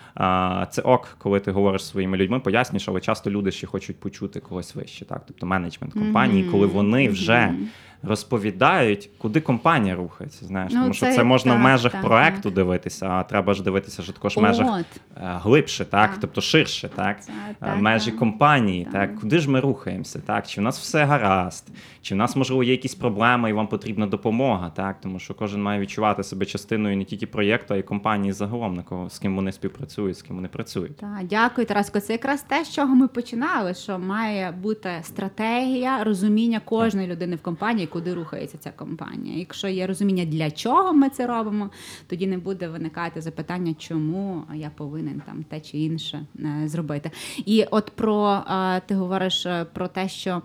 Це 0.71 0.81
ок, 0.83 1.15
коли 1.17 1.39
ти 1.39 1.51
говориш 1.51 1.81
зі 1.81 1.87
своїми 1.89 2.17
людьми, 2.17 2.39
пояснюєш, 2.39 2.89
але 2.89 3.01
часто 3.01 3.31
люди 3.31 3.51
ще 3.51 3.67
хочуть 3.67 3.99
почути 3.99 4.39
когось 4.39 4.75
вище, 4.75 5.05
так? 5.05 5.21
Тобто 5.27 5.45
менеджмент 5.45 5.93
компанії, 5.93 6.43
Мгм. 6.43 6.51
коли 6.51 6.67
вони 6.67 7.09
вже 7.09 7.45
Мгм. 7.47 7.67
Розповідають, 8.03 9.09
куди 9.17 9.41
компанія 9.41 9.95
рухається. 9.95 10.45
Знаєш, 10.45 10.71
Ну, 10.75 10.81
тому 10.81 10.93
що 10.93 11.05
це 11.05 11.13
це 11.15 11.23
можна 11.23 11.55
в 11.55 11.59
межах 11.59 11.91
так, 11.91 12.01
проекту 12.01 12.41
так. 12.43 12.53
дивитися, 12.53 13.07
а 13.09 13.23
треба 13.23 13.53
ж 13.53 13.63
дивитися 13.63 14.01
ж 14.01 14.11
також 14.13 14.37
в 14.37 14.39
межах 14.39 14.67
От. 14.79 14.85
е, 15.17 15.39
глибше, 15.43 15.85
так? 15.85 16.09
Так. 16.11 16.17
тобто 16.21 16.41
ширше, 16.41 16.89
так? 16.95 17.23
Це, 17.23 17.31
Е, 17.51 17.55
так, 17.59 17.81
межі 17.81 18.09
так. 18.11 18.19
компанії, 18.19 18.83
Так. 18.83 18.93
так. 18.93 19.19
куди 19.19 19.39
ж 19.39 19.49
ми 19.49 19.59
рухаємося, 19.59 20.19
так? 20.25 20.47
Чи 20.47 20.61
в 20.61 20.63
нас 20.63 20.79
все 20.79 21.05
гаразд, 21.05 21.67
чи 22.01 22.15
в 22.15 22.17
нас, 22.17 22.35
можливо, 22.35 22.63
є 22.63 22.71
якісь 22.71 22.95
проблеми 22.95 23.49
і 23.49 23.53
вам 23.53 23.67
потрібна 23.67 24.07
допомога, 24.07 24.69
так? 24.75 25.01
Тому 25.01 25.19
що 25.19 25.33
кожен 25.33 25.61
має 25.61 25.79
відчувати 25.79 26.23
себе 26.23 26.45
частиною 26.45 26.97
не 26.97 27.03
тільки 27.03 27.27
проєкту, 27.27 27.73
а 27.73 27.77
й 27.77 27.81
компанії 27.83 28.33
загалом, 28.33 28.73
на 28.75 28.83
кого 28.83 29.09
з 29.09 29.19
ким 29.19 29.35
вони 29.35 29.51
співпрацюють, 29.51 30.17
з 30.17 30.21
ким 30.21 30.35
вони 30.35 30.47
працюють. 30.47 30.97
Так, 30.97 31.19
дякую, 31.23 31.67
Тараско. 31.67 31.99
Це 31.99 32.13
якраз 32.13 32.41
те, 32.41 32.63
з 32.65 32.73
чого 32.73 32.95
ми 32.95 33.07
починали. 33.07 33.73
Що 33.73 33.99
має 33.99 34.51
бути 34.51 34.89
стратегія, 35.03 36.03
розуміння 36.03 36.59
кожної 36.65 37.07
людини 37.07 37.35
в 37.35 37.41
компанії, 37.41 37.87
куди 37.89 38.13
рухається 38.13 38.57
ця 38.57 38.71
компанія. 38.71 39.37
Якщо 39.37 39.67
є 39.67 39.87
розуміння, 39.87 40.25
для 40.25 40.51
чого 40.51 40.93
ми 40.93 41.09
це 41.09 41.27
робимо, 41.27 41.69
тоді 42.07 42.27
не 42.27 42.37
буде 42.37 42.67
виникати 42.67 43.21
запитання, 43.21 43.75
чому 43.77 44.43
я 44.55 44.71
повинен 44.75 45.21
там 45.25 45.43
те 45.43 45.59
чи 45.59 45.77
інше 45.77 46.25
е, 46.39 46.67
зробити. 46.67 47.11
І 47.45 47.65
от 47.71 47.91
про 47.95 48.43
е, 48.49 48.81
ти 48.85 48.95
говориш 48.95 49.45
е, 49.45 49.65
про 49.73 49.87
те, 49.87 50.09
що 50.09 50.41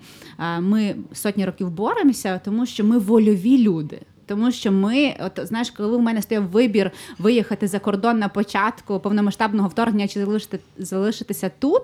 ми 0.61 0.97
сотні 1.13 1.45
років 1.45 1.71
боремося, 1.71 2.41
тому 2.45 2.67
що 2.67 2.85
ми 2.85 2.99
вольові 2.99 3.59
люди. 3.59 4.01
Тому 4.27 4.53
що 4.53 4.73
ми, 4.73 5.17
от 5.21 5.47
знаєш, 5.47 5.71
коли 5.71 5.97
у 5.97 6.01
мене 6.01 6.23
стояв 6.23 6.45
вибір 6.45 6.91
виїхати 7.19 7.69
за 7.69 7.79
кордон 7.79 8.19
на 8.19 8.29
початку 8.29 9.01
повномасштабного 9.01 9.69
вторгнення 9.69 10.09
чи 10.09 10.21
залишити, 10.21 10.59
залишитися 10.79 11.51
тут, 11.59 11.83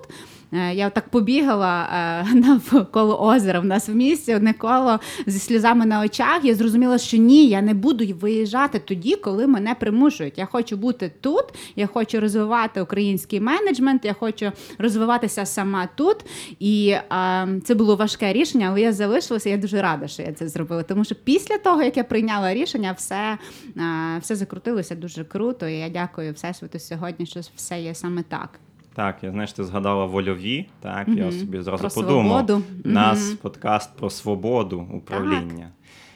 я 0.51 0.89
так 0.89 1.09
побігала 1.09 1.89
е, 1.93 2.33
навколо 2.33 3.21
озера 3.21 3.59
в 3.59 3.65
нас 3.65 3.89
в 3.89 3.95
місті, 3.95 4.35
одне 4.35 4.53
коло 4.53 4.99
зі 5.25 5.39
сльозами 5.39 5.85
на 5.85 6.01
очах. 6.01 6.39
Я 6.43 6.55
зрозуміла, 6.55 6.97
що 6.97 7.17
ні, 7.17 7.47
я 7.47 7.61
не 7.61 7.73
буду 7.73 8.05
виїжджати 8.05 8.79
тоді, 8.79 9.15
коли 9.15 9.47
мене 9.47 9.75
примушують. 9.75 10.37
Я 10.37 10.45
хочу 10.45 10.77
бути 10.77 11.11
тут, 11.21 11.45
я 11.75 11.87
хочу 11.87 12.19
розвивати 12.19 12.81
український 12.81 13.39
менеджмент, 13.39 14.05
я 14.05 14.13
хочу 14.13 14.51
розвиватися 14.77 15.45
сама 15.45 15.89
тут. 15.95 16.17
І 16.59 16.89
е, 16.89 17.47
це 17.63 17.75
було 17.75 17.95
важке 17.95 18.33
рішення, 18.33 18.67
але 18.69 18.81
я 18.81 18.93
залишилася. 18.93 19.49
Я 19.49 19.57
дуже 19.57 19.81
рада, 19.81 20.07
що 20.07 20.21
я 20.21 20.33
це 20.33 20.47
зробила. 20.47 20.83
Тому 20.83 21.03
що 21.03 21.15
після 21.15 21.57
того, 21.57 21.83
як 21.83 21.97
я 21.97 22.03
прийняла 22.03 22.53
рішення, 22.53 22.91
все, 22.97 23.37
е, 23.77 24.17
все 24.21 24.35
закрутилося 24.35 24.95
дуже 24.95 25.23
круто. 25.23 25.67
І 25.67 25.77
я 25.77 25.89
дякую 25.89 26.33
Всесвіту 26.33 26.79
сьогодні, 26.79 27.25
що 27.25 27.39
все 27.55 27.81
є 27.81 27.95
саме 27.95 28.23
так. 28.23 28.59
Так, 28.95 29.17
я 29.21 29.31
знаєш, 29.31 29.53
ти 29.53 29.63
згадала 29.63 30.05
вольові. 30.05 30.65
Так, 30.81 31.07
я 31.07 31.31
собі 31.31 31.61
зразу 31.61 31.81
Про 31.81 31.89
подумав. 31.89 32.25
свободу. 32.47 32.63
Нас 32.83 33.27
Мгм. 33.29 33.37
подкаст 33.41 33.97
про 33.97 34.09
свободу 34.09 34.87
управління. 34.93 35.69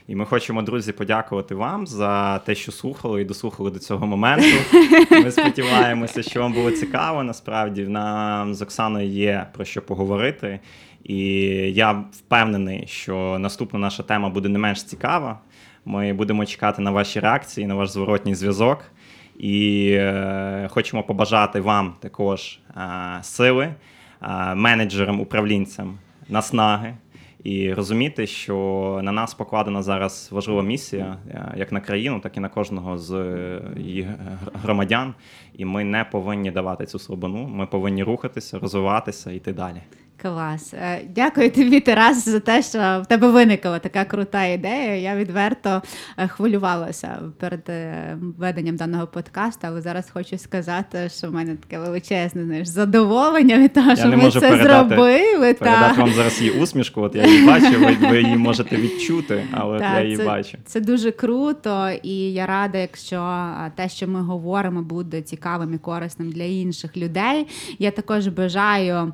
І 0.08 0.16
ми 0.16 0.26
хочемо, 0.26 0.62
друзі, 0.62 0.92
подякувати 0.92 1.56
вам 1.56 1.88
за 1.88 2.40
те, 2.40 2.56
що 2.56 2.72
слухали 2.72 3.22
і 3.22 3.26
дослухали 3.26 3.72
до 3.72 3.80
цього 3.80 4.08
моменту. 4.08 4.46
Ми 5.12 5.32
сподіваємося, 5.32 6.24
що 6.24 6.42
вам 6.42 6.54
було 6.54 6.72
цікаво. 6.72 7.24
Насправді 7.24 7.84
нам 7.88 8.54
з 8.54 8.62
Оксаною 8.62 9.08
є 9.08 9.48
про 9.54 9.66
що 9.66 9.82
поговорити. 9.82 10.60
І 11.04 11.18
я 11.74 11.92
впевнений, 12.12 12.84
що 12.88 13.38
наступна 13.40 13.80
наша 13.80 14.04
тема 14.04 14.30
буде 14.30 14.50
не 14.50 14.60
менш 14.60 14.84
цікава. 14.84 15.40
Ми 15.86 16.14
будемо 16.14 16.46
чекати 16.46 16.82
на 16.82 16.92
ваші 16.92 17.20
реакції, 17.20 17.68
на 17.68 17.76
ваш 17.76 17.90
зворотній 17.90 18.36
зв'язок. 18.36 18.84
І 19.40 19.90
е, 19.92 20.68
хочемо 20.72 21.04
побажати 21.04 21.62
вам 21.62 21.96
також 22.00 22.60
е, 22.78 23.20
сили, 23.22 23.66
е, 24.22 24.56
менеджерам, 24.56 25.20
управлінцям, 25.22 25.98
наснаги. 26.30 26.96
І 27.46 27.74
розуміти, 27.74 28.28
що 28.28 29.00
на 29.04 29.12
нас 29.12 29.34
покладена 29.34 29.84
зараз 29.84 30.30
важлива 30.32 30.64
місія, 30.64 31.18
е, 31.30 31.54
як 31.58 31.72
на 31.72 31.80
країну, 31.80 32.20
так 32.20 32.38
і 32.38 32.40
на 32.40 32.50
кожного 32.50 32.98
з 32.98 33.14
е, 33.14 33.62
її 33.78 34.08
громадян. 34.54 35.14
І 35.58 35.66
ми 35.66 35.84
не 35.84 36.04
повинні 36.04 36.52
давати 36.52 36.86
цю 36.86 37.00
слабину. 37.00 37.48
Ми 37.48 37.66
повинні 37.66 38.04
рухатися, 38.04 38.60
розвиватися 38.60 39.32
і 39.32 39.36
йти 39.36 39.54
далі. 39.54 39.82
Клас. 40.22 40.74
Е, 40.74 41.02
Дякую 41.16 41.52
тобі, 41.52 41.80
Тарас, 41.80 42.30
за 42.30 42.40
те, 42.40 42.62
що 42.62 42.78
в 42.78 43.06
тебе 43.06 43.28
виникла 43.32 43.80
така 43.80 44.06
крута 44.06 44.46
ідея. 44.46 44.96
Я 44.96 45.16
відверто 45.16 45.82
е, 46.18 46.28
хвилювалася 46.28 47.20
перед 47.40 47.70
е, 47.70 48.18
веденням 48.38 48.76
даного 48.76 49.08
подкасту, 49.08 49.68
але 49.68 49.82
зараз 49.82 50.10
хочу 50.14 50.38
сказати, 50.38 51.10
що 51.10 51.30
в 51.30 51.34
мене 51.34 51.56
таке 51.56 51.80
величезне 51.80 52.44
знаєш, 52.44 52.68
задоволення 52.68 53.58
від 53.60 53.74
того, 53.74 53.96
що 53.96 54.06
не 54.06 54.18
ми 54.18 54.32
це 54.32 54.40
передати- 54.40 54.64
зробили. 54.64 55.54
Передати 55.54 55.96
та. 55.96 56.02
вам 56.02 56.14
зараз 56.14 56.42
її 56.42 56.52
усмішку. 56.52 57.02
От 57.02 57.16
я 57.16 57.26
її 57.26 57.48
бачу, 57.48 57.80
ви, 57.80 58.10
ви 58.10 58.22
її 58.22 58.38
можете 58.38 58.76
відчути, 58.78 59.44
але 59.52 59.76
от 59.76 59.82
я 59.82 60.02
її 60.04 60.18
це, 60.18 60.26
бачу. 60.26 60.58
Це 60.66 60.82
дуже 60.82 61.12
круто, 61.12 61.90
і 62.04 62.34
я 62.34 62.46
рада, 62.46 62.78
якщо 62.78 63.48
те, 63.76 63.90
що 63.90 64.08
ми 64.08 64.22
говоримо, 64.22 64.82
буде 64.82 65.22
цікавим 65.22 65.74
і 65.74 65.78
корисним 65.78 66.32
для 66.32 66.44
інших 66.44 66.98
людей. 66.98 67.48
Я 67.80 67.92
також 67.92 68.28
бажаю 68.28 69.14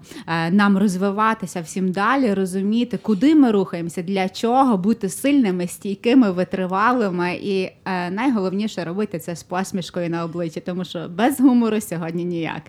нам 0.52 0.78
розвиватися 0.92 1.62
всім 1.62 1.92
далі, 1.92 2.34
розуміти, 2.34 3.00
куди 3.02 3.36
ми 3.36 3.52
рухаємося, 3.52 4.02
для 4.02 4.30
чого 4.30 4.78
бути 4.78 5.10
сильними, 5.10 5.68
стійкими, 5.68 6.32
витривалими. 6.32 7.36
І 7.36 7.70
е, 7.86 8.12
найголовніше 8.12 8.84
робити 8.84 9.20
це 9.20 9.36
з 9.36 9.44
посмішкою 9.44 10.10
на 10.10 10.24
обличчі, 10.24 10.60
тому 10.60 10.86
що 10.86 11.10
без 11.10 11.40
гумору 11.40 11.82
сьогодні 11.82 12.26
ніяк. 12.26 12.62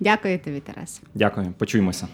Дякую 0.00 0.38
тобі, 0.38 0.60
Тарас. 0.60 1.02
Дякую, 1.14 1.52
почуємося. 1.58 2.08